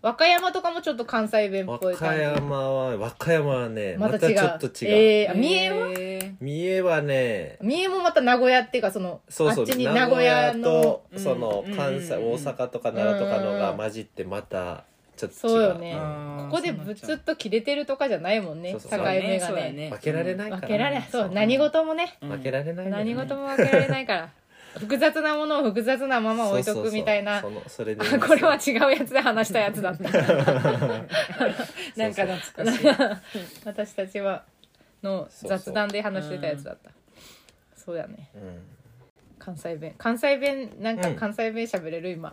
[0.00, 2.20] 和歌山とかもちょっと関西弁っ和ぽい感じ？
[2.22, 4.36] 歌山は和歌山はねまた違う。
[4.36, 5.88] ちょっと違う、えーあ三重は？
[5.88, 14.84] は三重はね三重もまた名古屋っていうかそのそうそうあっちに名古屋のとうんそのうん関西、うん大阪とか奈良とかのが混じってまた
[15.16, 15.40] ちょっと違う。
[15.50, 15.96] そうよね。
[15.98, 18.62] あーここでブツッと切れてるとかじゃないもん。
[18.62, 19.00] ね境そうそう。
[19.00, 19.90] 目がそうやね。
[19.90, 21.08] 分けられないから分けられない。
[21.10, 21.34] そうそう。
[21.34, 22.16] 何事もね。
[22.22, 22.30] うん。
[22.30, 24.30] 負けられないのよ何事も分けられないから
[24.74, 27.40] 複雑なものを複雑なまま置いとくみたいな。
[27.40, 27.62] そうそうそう。
[27.62, 30.12] そのそれであこれは違うやつで話したやつだったなん
[32.14, 32.86] か 懐かしい。
[33.64, 34.44] 私たちは
[35.02, 36.90] の雑談で話してたやつだった。
[37.76, 38.30] そうやね。
[38.34, 38.62] うん。
[39.38, 39.94] 関西弁。
[39.96, 41.16] 関西弁なんかうん。
[41.16, 42.32] 関西弁喋れる今。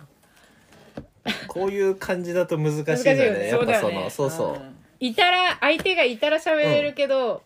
[1.48, 3.40] こういう感じだと難しいんだよね。
[3.40, 4.04] ねやっぱそそうだよね。
[4.04, 4.62] のそうそう。
[5.00, 7.44] いたら相手がいたら喋れるけど、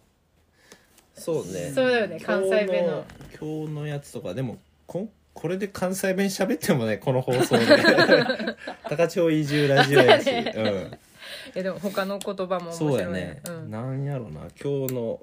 [1.14, 1.72] そうね。
[1.74, 2.20] そうだよね。
[2.20, 3.06] 関西弁の。
[3.40, 4.58] 今日の今日のやつとかでも
[4.90, 7.66] こんこれで関西弁喋ってもねこの放送で。
[8.90, 10.98] 高千穂移住ラジオやし、そうん。
[11.54, 13.70] えでも他の言葉も面そう白いやね、うん。
[13.70, 15.20] なんやろな今日の。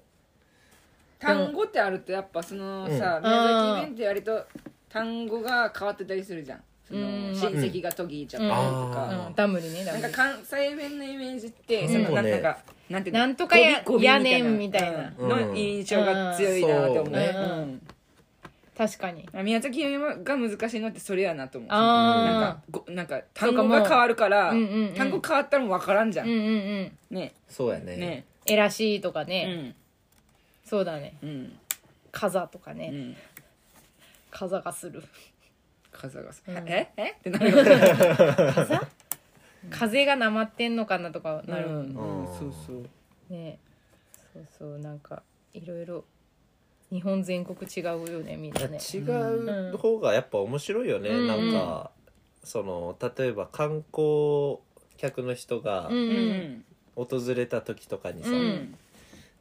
[1.18, 3.28] 単語ってあるとやっぱそのさ、うん。
[3.28, 4.46] 宮崎弁って割と
[4.88, 6.62] 単語が変わってたりするじゃん。
[6.86, 7.34] そのうん。
[7.34, 11.92] 親戚がとぎちゃったりとうか、ん、ダムリねダムリなんか関西弁のイメージって、うん。
[11.92, 12.30] そのそうね。
[12.30, 12.58] なんか
[12.88, 15.12] なんていうのなんとかややねんみたいな。
[15.18, 15.28] うん。
[15.28, 17.12] の印象が強いなって思う。
[17.12, 17.82] ね、うんうん
[18.76, 19.26] 確かに。
[19.42, 21.70] 宮崎弁が難しいのってそれやなと思う。
[21.70, 26.50] なんあかごなんか単語が変わるから、うんうんうん単語変わったらもう分からんじゃん、うんうんう
[26.82, 26.98] ん。
[27.10, 27.34] ね。
[27.48, 27.96] そうやね。
[27.96, 28.24] ね。
[28.46, 29.74] えらしいとかうね、ん。
[30.64, 31.16] そうだね。
[31.22, 31.58] うん。
[32.12, 33.16] 風とかね、うん。
[34.30, 35.02] 風がする。
[35.90, 36.56] 風がさ、うん。
[36.68, 36.92] え？
[36.98, 37.10] え？
[37.12, 38.80] ってなるよね
[39.70, 41.68] 風がなまってんのかなとかなる。
[41.68, 41.88] もん。
[41.88, 42.26] ね、うん。
[42.38, 43.32] そうそう。
[43.32, 43.58] ね。
[44.34, 44.78] そうそう。
[44.78, 45.22] なんか
[45.54, 46.04] いろいろ
[46.92, 48.78] 日本全国違うよねみんなね。
[48.78, 51.26] 違う方がやっぱ面白いよね、うん。
[51.26, 51.90] なんか
[52.44, 54.58] その例えば観光
[54.96, 55.90] 客の人が
[56.94, 58.40] 訪れた時とかにさ、ううん。
[58.40, 58.74] ん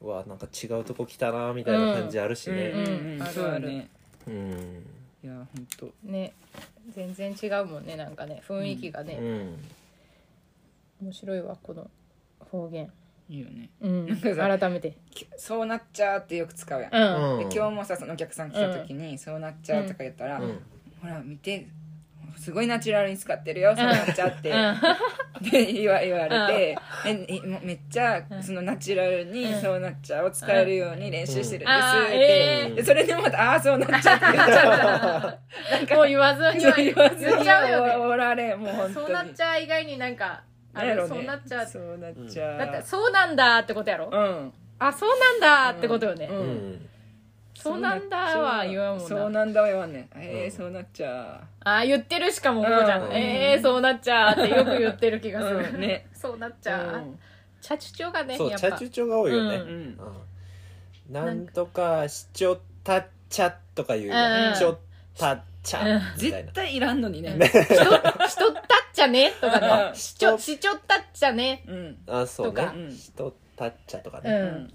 [0.02, 2.72] うわなんか違うとこ来たなみたいな感じあるしね。
[2.76, 3.90] うんうんあるそうだね
[4.28, 4.86] うん、
[5.24, 6.34] いや本当ね。
[6.96, 8.42] 全然違うもんねなんかね。
[8.48, 9.58] 雰囲気がね、うん。
[11.02, 11.90] 面白いわこの
[12.52, 12.92] 方言
[13.28, 13.70] いいよね。
[13.82, 14.08] うん。
[14.08, 14.98] なんかさ改めて。
[15.12, 17.50] きそうなっちゃうってよく使うやん、うん、うん。
[17.50, 20.60] で今日もさそのお客さん来た時に、そうなっちゃうとか言ったら、うん。
[21.02, 21.68] ほら見て
[22.38, 25.50] すごいナチュラルに使ってるよそうなっちゃって、うん。
[25.50, 26.78] で言わ言われて、
[27.64, 29.62] めっちゃそのナチュラルにうん。
[29.62, 34.26] そうなっちゃうを使えるように練習してるんですって、えでそれでまた「ああーそうなっちゃう」って。
[34.26, 37.96] 言っちゃうもう言わずに言わずに言っちゃうよね。
[37.96, 38.94] おられもう本当に。
[38.94, 40.44] そうなっちゃう以外になんか
[40.76, 41.08] あれ、ね。
[41.08, 41.66] そうなっちゃう。
[41.66, 44.54] そうなっちゃう、だってそうなんだってことやろ、うん。
[44.78, 46.38] あそうなんだってことよね、うん。
[46.38, 46.90] うん。
[47.56, 49.08] そうなんだは言わんもんな。
[49.08, 50.10] そうなんだは言わんねん。
[50.16, 50.52] えー、うん。
[50.52, 53.14] そうなっちゃあ言ってるしかもこうじゃん、うん。
[53.14, 55.82] えー、そうなっちゃうってよく言ってる気うがする、うん。
[55.82, 56.08] ね。
[56.14, 57.20] そうなっちうゃう、ん。
[57.62, 58.68] チャチュチョがねそうやっぱ。
[58.68, 59.68] チャチュチョが多いよね、ううん。
[59.70, 61.14] うん。
[61.14, 64.54] なんとかしちょったっちゃとか言うよ、うん。
[64.56, 64.78] ちょっ
[65.18, 66.14] たっちゃみたいな。
[66.18, 67.32] 絶対いらんのにね。
[67.32, 68.64] しとしとったっ
[68.96, 69.32] ちゃね？
[69.42, 69.92] とかうん。
[69.92, 71.64] ねしちょしちょったっちゃね？
[71.68, 71.98] うん。
[72.08, 72.74] あそうか。
[72.76, 72.92] うん。
[72.96, 74.74] しとったっちゃとかね、うん、うん。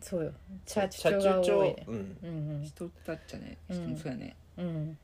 [0.00, 0.32] そうよ。
[0.64, 1.98] チャチチャチュチョがュチョ多いねうんう
[2.62, 2.64] ん。
[2.64, 3.56] 人だっちゃね。
[3.68, 3.96] うん。
[3.96, 4.36] そうやね。
[4.56, 4.66] うん。
[4.66, 4.98] うん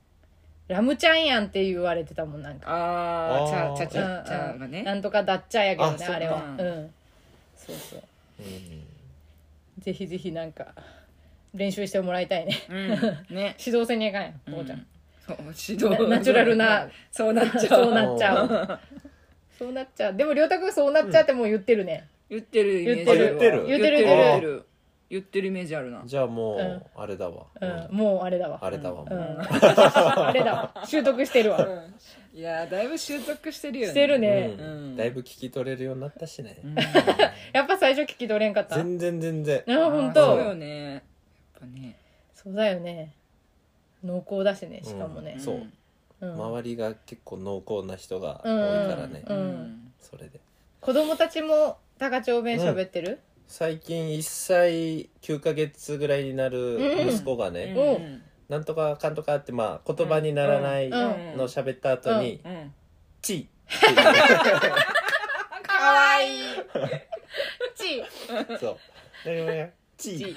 [0.69, 2.69] ラムちゃんやんって言われてたもんなんか。
[2.69, 4.81] ああチあーャチャチャチャがね。
[4.81, 6.43] うんなんとかだっちゃやけどねあれは。
[6.43, 6.61] うん。
[6.61, 6.95] うん
[7.57, 8.03] そうそう。
[8.41, 8.85] うん。
[9.79, 10.75] ぜひぜひなんか
[11.55, 12.55] 練習してもらいたいね。
[12.69, 13.37] うん。
[13.37, 13.55] ね。
[13.65, 14.79] 指導せにゃいかんやんこうちゃん。
[14.79, 14.87] そう
[15.29, 16.09] 指導。
[16.09, 17.67] ナチュラルな そうなっちゃう。
[17.67, 18.79] そうなっちゃう。
[19.59, 20.15] そうなっちゃう。
[20.15, 22.07] でも亮太君そうなっちゃうってもう言ってるね。
[22.29, 23.27] 言ってるイメージあるわ。
[23.27, 23.67] 言ってる。
[23.67, 23.97] 言ってる。
[23.99, 24.67] 言言ってる。
[25.09, 26.03] 言ってるイメージあるな。
[26.05, 27.97] じゃあもう、うんあれだわ、うん。
[27.97, 28.59] もうあれだわ。
[28.61, 29.15] あれだわ、もう。
[29.15, 29.41] うん。
[29.41, 30.85] あれだわ。
[30.85, 31.67] 習得してるわ。
[32.35, 33.91] いやーだいぶ習得してるよね。
[33.93, 34.57] してるね。
[34.59, 34.67] うん。
[34.67, 34.97] うん。
[34.97, 36.75] だいぶ聞き取れるようになったしね、うん。
[37.55, 38.77] やっぱ最初聞き取れんかった。
[38.77, 39.63] 全然全然。
[39.69, 40.93] あ本そうよ当ね。
[40.93, 41.03] やっ
[41.61, 41.97] ぱね。
[42.35, 43.13] そうだよね
[44.05, 45.35] 濃厚だしねしかもね。
[45.37, 45.67] うんそう。
[46.21, 46.33] うん。
[46.35, 48.85] 周りが結構濃厚な人が多うん。
[48.85, 49.93] いからね、うん。
[50.01, 50.41] それで。
[50.81, 53.21] 子供たちも高千穂弁喋ってる？
[53.49, 56.79] 最近1歳9ヶ月ぐらいになる
[57.09, 58.05] 息子がね、うん。
[58.05, 58.23] うん。
[58.49, 60.99] なんとかかんとかってまあ言葉にならないの
[61.35, 61.41] うん。
[61.41, 62.73] を喋った後にうん
[63.23, 63.49] 「チ
[65.63, 66.41] かわいい。
[67.75, 68.77] ちー」そう
[69.27, 70.35] 「何々チー」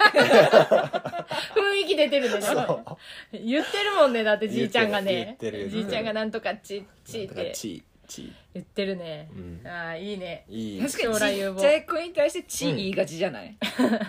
[1.54, 2.84] 雰囲気出てるねそう。
[3.32, 5.36] 言ってるもんねだってじいちゃんがね。
[5.40, 7.52] じいちゃんがなんとかちちって。
[7.54, 8.32] チーチー。
[8.54, 9.28] 言ってるね。
[9.32, 9.66] うん。
[9.66, 10.44] ああいいね。
[10.48, 10.80] いい。
[10.82, 11.20] 確かにちっ
[11.56, 13.56] ちゃい子に対して「ち」言いがちじゃない？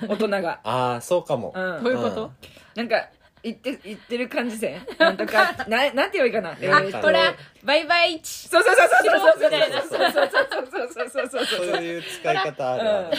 [0.08, 0.60] 大人が。
[0.64, 1.84] ああそうかも、うん。
[1.84, 2.32] どういうこと？
[2.76, 3.10] なんか
[3.44, 4.88] 言って言ってる感じせん？
[5.00, 6.56] なんとか ななんて言えばいいかな？
[6.62, 6.98] えあーと。
[7.02, 7.34] ほら
[7.64, 8.20] バイバイ。
[8.22, 13.12] ちそうそうそうそうそうそうみたいなそうそうそうそうそうそうそうそういう使い方あるわ、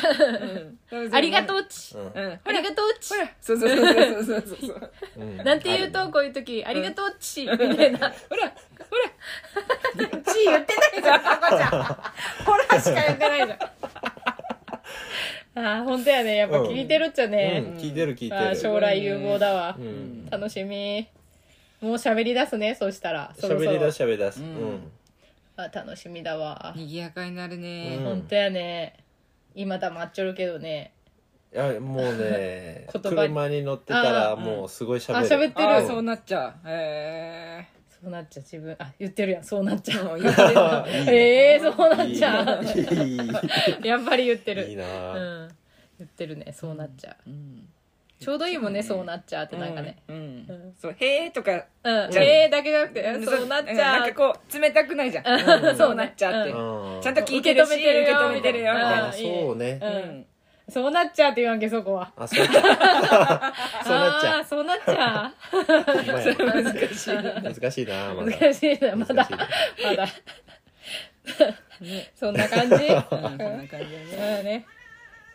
[0.93, 7.99] うんありがとうちうんうんありがとうちほらそうそうそうそうそうそうそううんなんて言うとこういう時ありがとうちみたいな
[8.29, 8.97] ほらほ
[9.97, 11.71] らち言ってないじゃん赤ちゃん
[12.45, 13.59] ほらしか言ってないじゃん
[15.55, 16.37] ああ本当やね。
[16.37, 17.31] やっぱ聞いてるっちゃうん。
[17.33, 20.27] ね、聞いてる聞いてあある将来有望だわ、うん。
[20.31, 21.07] 楽しみ。
[21.81, 23.35] もう喋り出すねそしたら。
[23.39, 23.71] そろそろ。
[23.71, 24.41] 喋り出し喋り出す。
[24.41, 24.51] ううん。
[24.75, 24.81] ん
[25.57, 27.97] あ楽しみだわ、賑やかになるね。
[27.99, 28.05] うん。
[28.05, 28.95] 本当やね。
[29.55, 30.93] 今黙っちょるけどね。
[31.55, 33.17] いやもうね 言葉に。
[33.17, 35.19] 車に乗ってたらあーもうすごい喋る。
[35.19, 35.87] あ喋ってる。
[35.87, 36.69] そうなっちゃう。
[36.69, 38.43] へえそそうなっちゃう。
[38.43, 39.45] 自分あ言ってるやん。
[39.45, 40.19] そうなっちゃう。
[41.09, 43.87] ええそうなっちゃう。
[43.87, 44.69] やっぱり言ってる。
[44.69, 44.85] いいな。
[45.13, 45.49] うん。
[45.99, 46.53] 言ってるね。
[46.53, 47.69] そうなっちゃう、うん。
[48.19, 49.99] ちょうどいいもんねそうなっちゃうってなんかね。
[50.09, 50.17] うん。
[50.17, 50.19] う
[50.53, 50.75] ん。
[50.81, 51.53] そうへえとか。
[51.85, 52.11] うん。
[52.11, 54.11] じゃあええだけじゃなくてそうなっちんなゃう。
[54.11, 54.15] ん。
[54.15, 55.27] かこう冷たくないじゃん。
[55.27, 55.77] うん。
[55.77, 56.53] そうなっちゃうって。
[56.53, 57.01] うん。
[57.01, 59.09] ちゃんと聞いてるし受け止めてるよ受け止めてるよみたいな。
[59.09, 59.79] あそうね。
[59.81, 60.27] ううんん
[60.69, 62.13] そうなっちゃうって言わんけそこは。
[62.17, 62.63] あそうそうなっ
[64.21, 65.51] ちゃ あーそうなっちゃう。
[65.51, 65.67] ほん
[66.47, 66.63] まや。
[66.63, 67.15] 難しい。
[67.61, 68.37] 難しいなまだ。
[68.37, 69.15] う難しいなまだ。
[69.15, 69.37] 難しい。
[69.37, 69.49] な
[69.91, 70.09] まだ。
[72.15, 72.75] そんな感じ？
[72.75, 74.39] うんそんな感じだね。
[74.39, 74.67] うんね。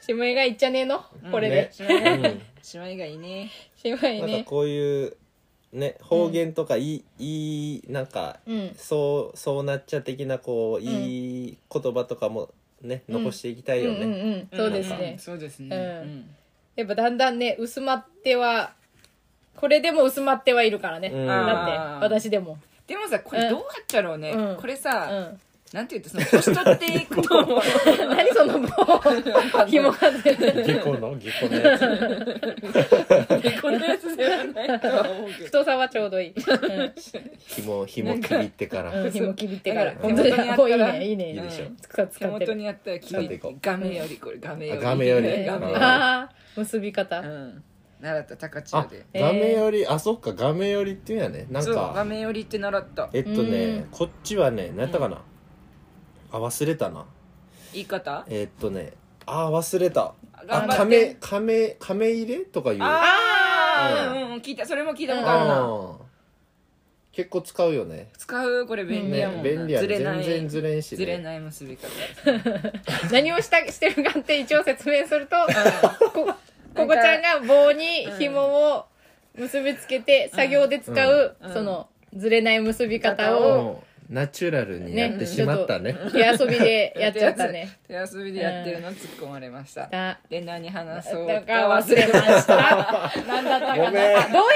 [0.01, 1.03] しまいがいっちゃねえの？
[1.31, 1.55] これで。
[1.55, 1.69] ね。
[1.71, 2.41] しまいがうん。
[2.61, 3.51] しまいね。
[3.75, 4.27] しまいね。
[4.33, 5.17] なんかこういう
[5.73, 8.73] ね方言とかいい、いいなんかうん。
[8.77, 12.49] そうそうなっちゃ的なこういい言葉とかも
[12.81, 14.47] ね残していきたいよね、うんうんうん。
[14.55, 15.13] そうですね。
[15.15, 15.75] んそうですね。
[15.75, 16.29] うん。
[16.75, 18.73] やっぱだんだんね薄まっては
[19.55, 21.27] これでも薄まってはいるからね、うん。
[21.27, 22.57] だって私でも。
[22.85, 24.31] でもさこれどうやったろうね。
[24.31, 24.57] うん。
[24.57, 25.39] これうさん
[25.73, 27.43] なんて言うとその年取っていくと
[28.07, 28.69] 何そのもう
[29.67, 30.63] 紐が出る。
[30.63, 33.61] 下校の下校のやつ。
[33.61, 35.45] このやつではないとは思うけど。
[35.45, 36.93] 太さはちょうどいい、うん
[37.47, 39.03] 紐紐切りってから。
[39.03, 39.93] うん、紐切ってから。
[40.01, 41.31] 本当にあったらおいいねいいね。
[41.31, 41.65] いいでしょ。
[41.81, 42.31] 使っ手使ってる。
[42.31, 43.57] 元にあったら君使っていこう。
[43.61, 44.81] 画面よりこれ画面より。
[44.81, 45.45] あ画面より。
[45.45, 45.81] 画面より。
[45.83, 47.63] ああ結び方、うん。
[47.99, 51.47] 習った高千穂あで画面より、あそっか画面よりっていうんやね。
[51.49, 53.09] なんそう画か面よりって習った。
[53.13, 53.87] えっとね、うん。
[53.91, 55.21] こっちはね何やったかな、
[56.37, 57.05] あ忘れたな。
[57.73, 58.25] 言い方？
[58.29, 58.93] えっとね
[59.25, 60.13] あ忘れた。
[60.33, 61.17] あ頑張っ亀て。
[61.19, 62.79] 亀亀入れとかいう。
[62.81, 63.03] あ
[63.79, 66.07] あううんうん聞いたそれも聞いたことあるなうん
[67.11, 75.35] 結構使うよね使うこれ便利やもんな便利やねずれない全然ずれんし、ね、ずれない結び方です何をしたしてるかって一応説明すると
[76.13, 76.25] こ
[76.75, 78.85] ここちゃんが棒に紐を
[79.35, 85.95] 結びつけて作業で使う、うんそのずれない結び方方をもうナチュラルにやってしまったね。
[86.11, 87.77] 手遊びでやっちゃったね。
[87.87, 89.87] 手遊びでやってるの突っ込まれました。
[89.87, 90.19] だ。
[90.29, 93.11] で何話そうだか忘れました。
[93.27, 93.81] 何 だったかな。
[93.81, 94.13] どうや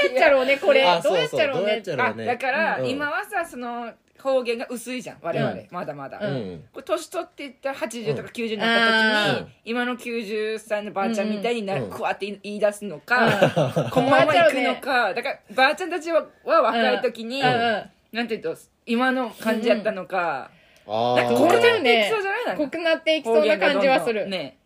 [0.10, 0.86] っちゃろうねこれ。
[0.86, 2.26] あどうやっちゃろうね。
[2.26, 2.90] だから、うん。
[2.90, 3.92] 今はさその
[4.22, 5.68] 方言が薄いじゃん我々、うん。
[5.72, 6.64] まだまだ、ううん。
[6.72, 11.90] これ年取っていったら80とか90になった時に、うん今の90歳のばあちゃんみたいになる、うん。
[11.90, 20.50] こうやって言い出すのか、このまま行くのか、 だからばあちゃんたちはは若い時に、なんていうと今の感じやったのか、
[20.88, 22.46] あなんかーこうなっていねきそうじゃない？
[22.46, 24.58] なんか濃くなっていきそうな感じはする、ね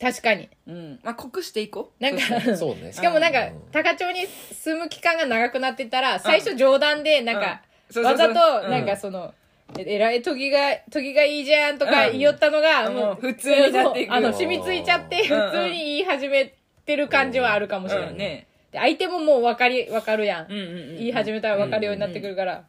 [0.00, 0.48] 確かに。
[0.66, 0.98] うん。
[1.02, 2.02] まあ濃くしていこう。
[2.02, 2.56] なんか。
[2.56, 2.90] そうね。
[2.90, 3.60] しかもなんかうん。
[3.70, 7.60] 高千穂に住む期間が長くなってたら最初冗談でなんか
[7.90, 8.70] そうわざとうん。
[8.70, 9.34] なんかその
[9.78, 10.58] ええらい時が
[10.90, 12.12] 時がいいじゃんとかうん。
[12.12, 14.14] 言いよったのがうんもう普通になっていく。
[14.14, 15.52] あの染みついちゃって普うん。
[15.52, 16.54] 通に言い始め
[16.86, 18.10] てる感じはあるかもしれない。
[18.12, 20.96] うんねで相手ももう分かり分かるやんうんうんうん。
[20.96, 22.64] 言い始めたら分かるようになってくるから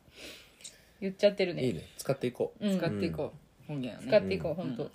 [1.01, 1.65] 言っちゃってるね。
[1.65, 1.81] いいね。
[1.97, 2.67] 使っていこう。
[2.67, 2.77] うん。
[2.77, 3.33] 使っていこ
[3.67, 4.07] う、方言をね。
[4.07, 4.75] 使っていこううん。
[4.75, 4.91] 本当。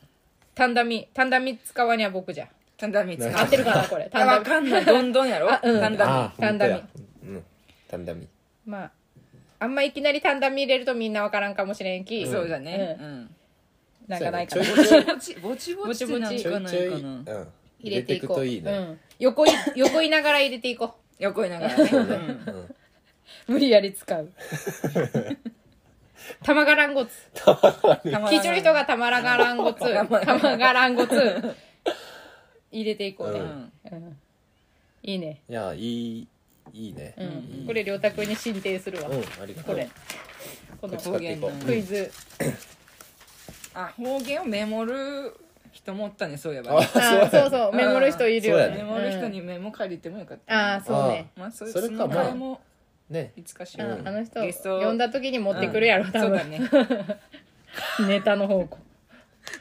[0.55, 2.49] タンダミタンダミ使わにゃ僕じゃ。
[2.77, 4.09] タンダミ使合ってるかなこれ。
[4.13, 4.85] あタンダミわかんない。
[4.85, 5.53] どんどんやろ？
[5.53, 5.81] あうん。
[5.81, 6.89] タンダタンダミ本当や。
[7.23, 7.45] うん。
[7.89, 8.29] タンダミ
[8.65, 8.91] まあ
[9.59, 12.27] あんまいきなりタンダミ入れるとみんな分からんかもしれんき。
[12.27, 13.35] そうだね、ううん。
[14.07, 14.65] なんかないかな。
[14.65, 15.15] そうやね。
[15.15, 16.71] ぼちぼちぼちってなんちょかな。
[16.71, 16.99] いいちょい、う、か
[17.33, 17.49] なん。
[17.81, 18.75] 入れていこういいね、う。
[18.75, 21.87] ん、横い横いながら入れていこ 横いながらね。
[21.87, 22.75] そうん。
[23.49, 24.33] 無理やり使う
[26.43, 27.11] 玉がらんごつ。
[27.35, 29.81] 聞いちょる人が玉がらんごつ。
[29.81, 30.21] 玉
[30.57, 31.55] がらんごつ。
[32.73, 34.05] 入れていこうね、ううん。
[34.09, 34.17] ん
[35.03, 36.29] いいね、いやいい
[36.73, 37.27] いいね、うん。
[37.27, 37.67] いい。
[37.67, 39.75] これ良太君に進呈するわ、うんありがとう。
[39.75, 39.89] これ。
[40.81, 42.11] この方言のクイズ、
[43.73, 45.35] あ方言をメモる
[45.73, 46.89] 人もおったねそういえばあね。
[46.95, 47.73] あそうそう。
[47.73, 48.77] メモる人いるよそうやね。
[48.79, 50.59] メモる人にメモ借りてもよかったね。
[50.59, 51.31] ああそうね。
[51.37, 52.61] まあそそれかも
[53.11, 53.33] ね。
[53.37, 54.03] いつかしあよう。
[54.05, 54.81] あの人ゲスト。
[54.81, 56.13] 呼んだ時に持ってくるやろ、うん。
[56.13, 56.61] 多分、そうだね。
[58.09, 58.79] ネタの方向。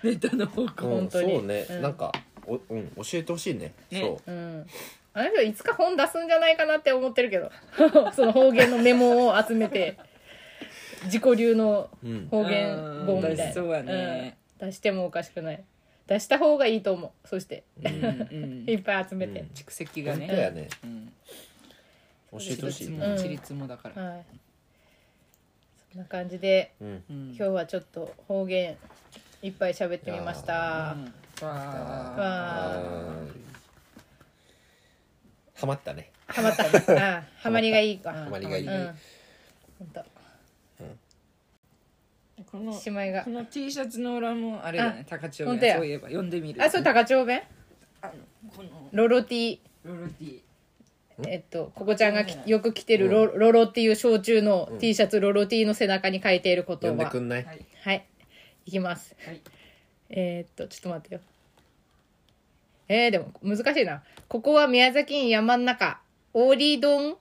[0.03, 0.87] ネタの方向。
[0.87, 1.35] うん本当に。
[1.35, 1.81] そうね、うん。
[1.81, 2.11] なんか
[2.47, 3.73] お、うん、教えてほしいね。
[3.91, 3.99] ね。
[4.01, 4.31] そう。
[4.31, 4.67] うん。
[5.13, 7.51] あの人いつか本出すんじゃないかなって思ってるけど。
[8.13, 9.97] その方言のメモを集めて
[11.05, 12.75] 自己流のうん方言
[13.05, 14.37] 本みたいな、そうやね。
[14.59, 14.67] うん。
[14.67, 15.63] 出してもおかしくない。
[16.07, 17.27] 出した方がいいと思う。
[17.27, 17.63] そして。
[17.81, 18.65] うんうん。
[18.69, 19.47] いっぱい集めて、うん。
[19.53, 20.27] 蓄積がね。
[20.27, 20.67] 本当やね。
[20.83, 21.13] うん
[22.39, 23.05] 教えてほしい地ね。
[23.05, 23.29] うん。
[23.29, 24.03] 立もだから。
[24.03, 24.25] はい。
[25.91, 28.77] そんな感じで今日はちょっと方言
[29.41, 30.95] いっぱい喋ってみました。
[30.97, 31.51] うんわ
[35.53, 36.11] ハマったね。
[36.27, 37.01] ハマったね。
[37.01, 38.11] あハマりがいいか。
[38.13, 38.67] ハマりがいい。
[38.67, 38.95] うん。
[39.79, 40.03] ほんと。
[42.51, 43.23] このしまいが。
[43.23, 45.05] この T シャツの裏もあれだね。
[45.09, 45.75] 高千穂本当や。
[45.75, 46.07] 弁そういえば。
[46.07, 46.61] 読んでみる。
[46.61, 47.41] あそれ高千穂弁？
[48.01, 48.13] あの
[48.55, 49.59] このロロティ。
[49.85, 50.41] ロロティ
[51.25, 57.45] えっとここちゃんがきよく着てるロ,、ロロっていう焼酎の T シャツ、ロロ T の背中に書いている言呼んで葉くんない？
[57.45, 57.65] はい。
[57.83, 58.05] はい。
[58.65, 59.41] いきます、はい。
[60.09, 61.21] えーっとちょっと待ってよ。
[62.87, 64.03] えー、でも難しいな。
[64.27, 65.99] ここは宮崎県山ん中。
[66.33, 67.15] おり丼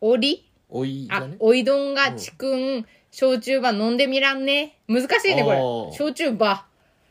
[0.00, 0.48] おり？
[0.70, 4.78] おいじゃあね、おいどんがちくん、焼酎ば飲んでみらんね。
[4.88, 5.96] 難しいね、これ。
[5.96, 6.66] 焼酎ば。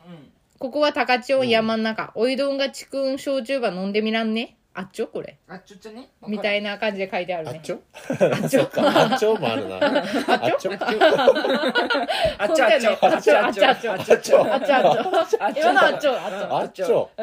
[0.06, 0.32] うん。
[0.60, 2.12] ここは高千穂山ん中。
[2.16, 4.58] おいどんがちくん、焼酎ば飲んでみらんね。
[4.76, 5.08] あっちょ？
[5.08, 5.38] これ。
[5.48, 6.10] あっちょね。
[6.28, 7.80] みたいな感じで書いてあるあっちょ？
[8.10, 8.64] あっちょ？
[8.64, 8.82] っか。
[8.84, 9.76] あっちょもあるな。
[9.78, 9.92] あっ
[10.60, 10.72] ちょ？
[10.72, 10.80] あっ
[12.56, 12.98] ちあっちょ？
[13.00, 13.94] あっちあっちょ？
[13.94, 14.42] あっちあっちょ？
[14.42, 14.78] あっちょ？
[14.82, 15.14] あっちょ。
[15.44, 15.70] あっちょ？
[15.70, 16.16] あっちょ？
[16.58, 17.12] あっちょ。
[17.18, 17.22] う。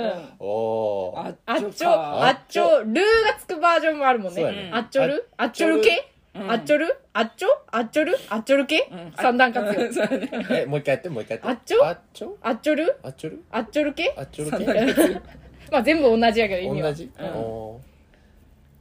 [1.19, 1.29] あ
[1.59, 1.91] っちょ？
[1.91, 3.03] あっちょルーが
[3.39, 4.71] つくバージョンもあるもんね。
[4.73, 5.29] あっちょる？
[5.37, 5.81] あっちょる？
[5.81, 6.07] 系？
[6.49, 7.01] あっちょる？
[7.13, 7.49] あっちょ？
[7.73, 8.17] あっちょる？
[8.29, 8.89] あっちょる系？
[9.17, 9.91] 三段活用
[10.57, 11.49] え、もう一回やって、もう一回やって。
[11.49, 11.85] あっちょ？
[11.85, 12.39] あっちょ？
[12.43, 12.97] あっちょる？
[13.03, 13.45] あっちょる？
[13.51, 14.15] あっちょる系？
[14.17, 15.21] あっちょる系？
[15.71, 16.89] まあ全部同じやけど意味は。
[16.89, 17.81] 同じ、おー。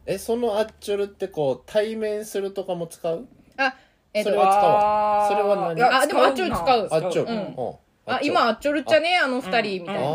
[0.06, 3.28] えそのあっちょるってこう対面するとかも使う？
[3.58, 3.76] あ
[4.14, 5.78] えっとそれは使うわそれは何？
[5.78, 7.30] いやあでもあっちょる使うあっちょうん。
[7.30, 7.76] うん。
[8.08, 9.18] あ今あっちょるっちゃね？
[9.18, 10.10] あの二人みたいあなー。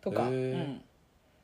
[0.00, 0.22] とか。
[0.22, 0.52] へー。
[0.54, 0.82] うん。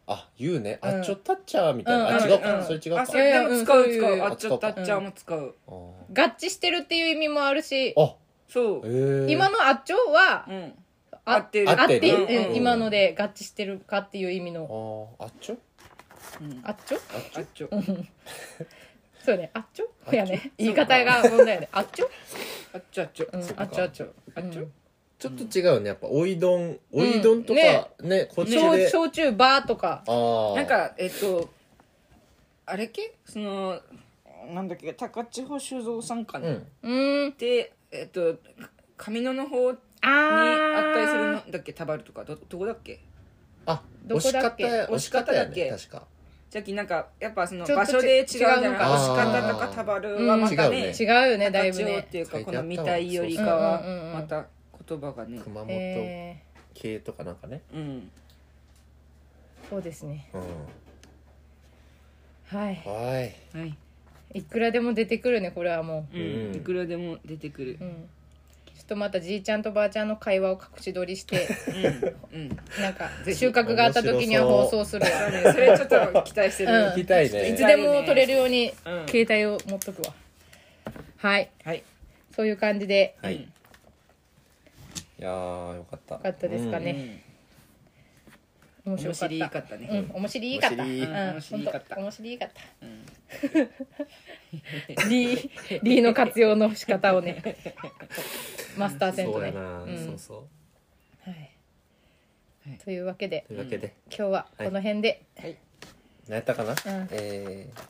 [0.06, 0.78] あ言うね。
[0.80, 0.88] うん。
[0.90, 3.02] あっちょったっちゃーみたいな、うんあ違うか、うんそれ違うか。
[3.02, 4.20] あそれでも使う使う。
[4.20, 5.54] あっちょったっちゃも使う。
[5.66, 7.94] あー合致してるっていう意味もあるし。
[7.96, 8.14] あ。
[8.48, 8.80] そう。
[8.84, 10.62] えー、今のあっちょはうん。
[10.62, 10.83] あ
[11.24, 11.70] 合ってる。
[11.70, 12.16] 合って合ってる。
[12.16, 15.16] うんうん今ので合致してるかっていう意味の。
[15.18, 15.56] あーあっちょ？
[16.40, 16.60] うん。
[16.64, 16.98] あっちょ？
[17.36, 17.68] あっちょ。
[19.24, 19.50] そうね。
[19.54, 19.90] あっちょ？
[20.06, 20.14] あっちょ。
[20.14, 20.52] いやね。
[20.58, 21.68] 言い方が問題やね。
[21.72, 22.10] あっちょ？
[22.74, 23.26] あっちょあっちょ。
[23.32, 24.06] うんあっちょあっちょ。
[24.34, 24.62] あっちょ？
[24.62, 24.72] うん。
[25.18, 25.88] ちょっと違うね。
[25.88, 26.78] やっぱおいどん。
[26.92, 27.86] おいどんとかね。
[28.02, 30.02] ねこっちで、焼焼酎バーとか。
[30.06, 30.56] あー。
[30.56, 31.48] なんかえっと
[32.66, 33.80] あれけその
[34.48, 34.92] なんだっけ？
[34.92, 36.66] 高千穂酒造さんかな、うん。
[36.82, 37.34] うーん。
[37.38, 38.36] でえっと
[38.96, 43.00] 上野の方にああったりするーのだっけタバルとかどどこだっけ？
[43.66, 44.64] あどこだっけ？
[44.64, 45.66] 方や押し方だっけ？
[45.66, 46.06] 押し方やね確か
[46.50, 48.84] じゃあきなんかやっぱそのちょっと場所で違うじゃん違うのか。
[48.84, 51.50] か押し方とかタバルはまたね,、うん違うよね。
[51.50, 54.12] だいぶねっていうかこの見たいよりかはそうそううんうんうん。
[54.14, 54.46] また
[54.88, 55.40] 言葉がね。
[55.42, 56.42] 熊本え
[56.74, 57.62] 系とかなんかね。
[57.72, 57.80] うん。
[57.80, 58.02] ー
[59.70, 60.28] そうですね。
[60.34, 60.42] うん。
[62.56, 62.74] はい。
[62.86, 63.58] はい。
[63.58, 63.76] はい、
[64.34, 66.16] いくらでも出てくるねこれはもう。
[66.16, 66.20] ん。
[66.20, 66.54] うん。
[66.56, 67.78] いくらでも出てくる。
[67.80, 68.08] う、うん、
[68.84, 71.48] っとまたじいちゃんとばあちゃんの会話を隠し撮りして
[72.32, 72.40] うん。
[72.40, 72.48] うん。
[72.80, 73.38] なんかぜひ。
[73.38, 76.88] 収穫があった時には放送するそうねそれちょっと期待してる、うん。
[76.90, 77.48] 聞きたいね。
[77.50, 79.06] いつでも撮れるようにうん。
[79.08, 80.12] 携帯を持っとくわ。
[81.16, 81.50] はい。
[81.64, 81.82] はい。
[82.36, 83.16] そういう感じで。
[83.22, 83.40] はい、うん。
[83.42, 83.48] い
[85.18, 86.14] やーよかった。
[86.16, 86.92] よかったですかね。
[86.92, 87.23] ね
[88.84, 89.50] 面白かった。
[89.50, 90.58] かったね、うん面白い。
[90.58, 92.38] かった面白かった面白い。
[92.38, 93.06] かったうん
[95.10, 97.42] リーリーの活用の仕方をね
[98.76, 100.34] マスターセントねそうそうそ
[101.26, 101.50] うはい。
[102.68, 102.78] はい。
[102.78, 102.98] とい。
[102.98, 103.56] うわけでとい。
[103.56, 105.56] うわけで、今日はこの辺ではい。
[106.28, 106.76] 何やったかな、ん
[107.10, 107.80] えー、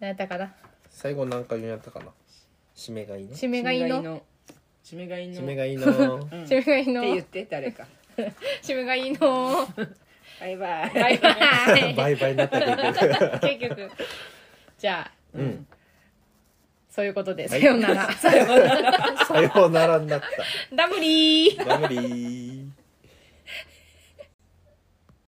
[0.00, 0.52] 何やったかな
[0.90, 2.06] 最後何か言ったかな
[2.76, 3.24] 締めがい。
[3.24, 3.28] い。
[3.28, 3.78] の締めがい。
[3.80, 3.82] い。
[3.84, 4.22] の
[4.84, 5.24] 締めがい。
[5.26, 5.28] い。
[5.28, 5.74] の締めがい。
[5.74, 5.76] い。
[5.76, 6.84] のうん締めがい。
[6.84, 6.88] い。
[6.92, 7.86] のって言って誰か
[8.62, 9.06] 締めがい。
[9.08, 9.12] い。
[9.12, 9.68] の
[10.40, 10.90] バイバイ。
[10.94, 11.94] バイバイ。
[11.94, 13.90] バイバイになった結局結局。
[14.78, 15.66] じゃあうん。
[16.88, 18.12] そういうことでさようなら。
[18.12, 18.44] さよ
[19.66, 19.98] うなら。
[19.98, 20.20] になっ
[20.74, 21.56] ダブリー。
[21.56, 22.37] たダブリー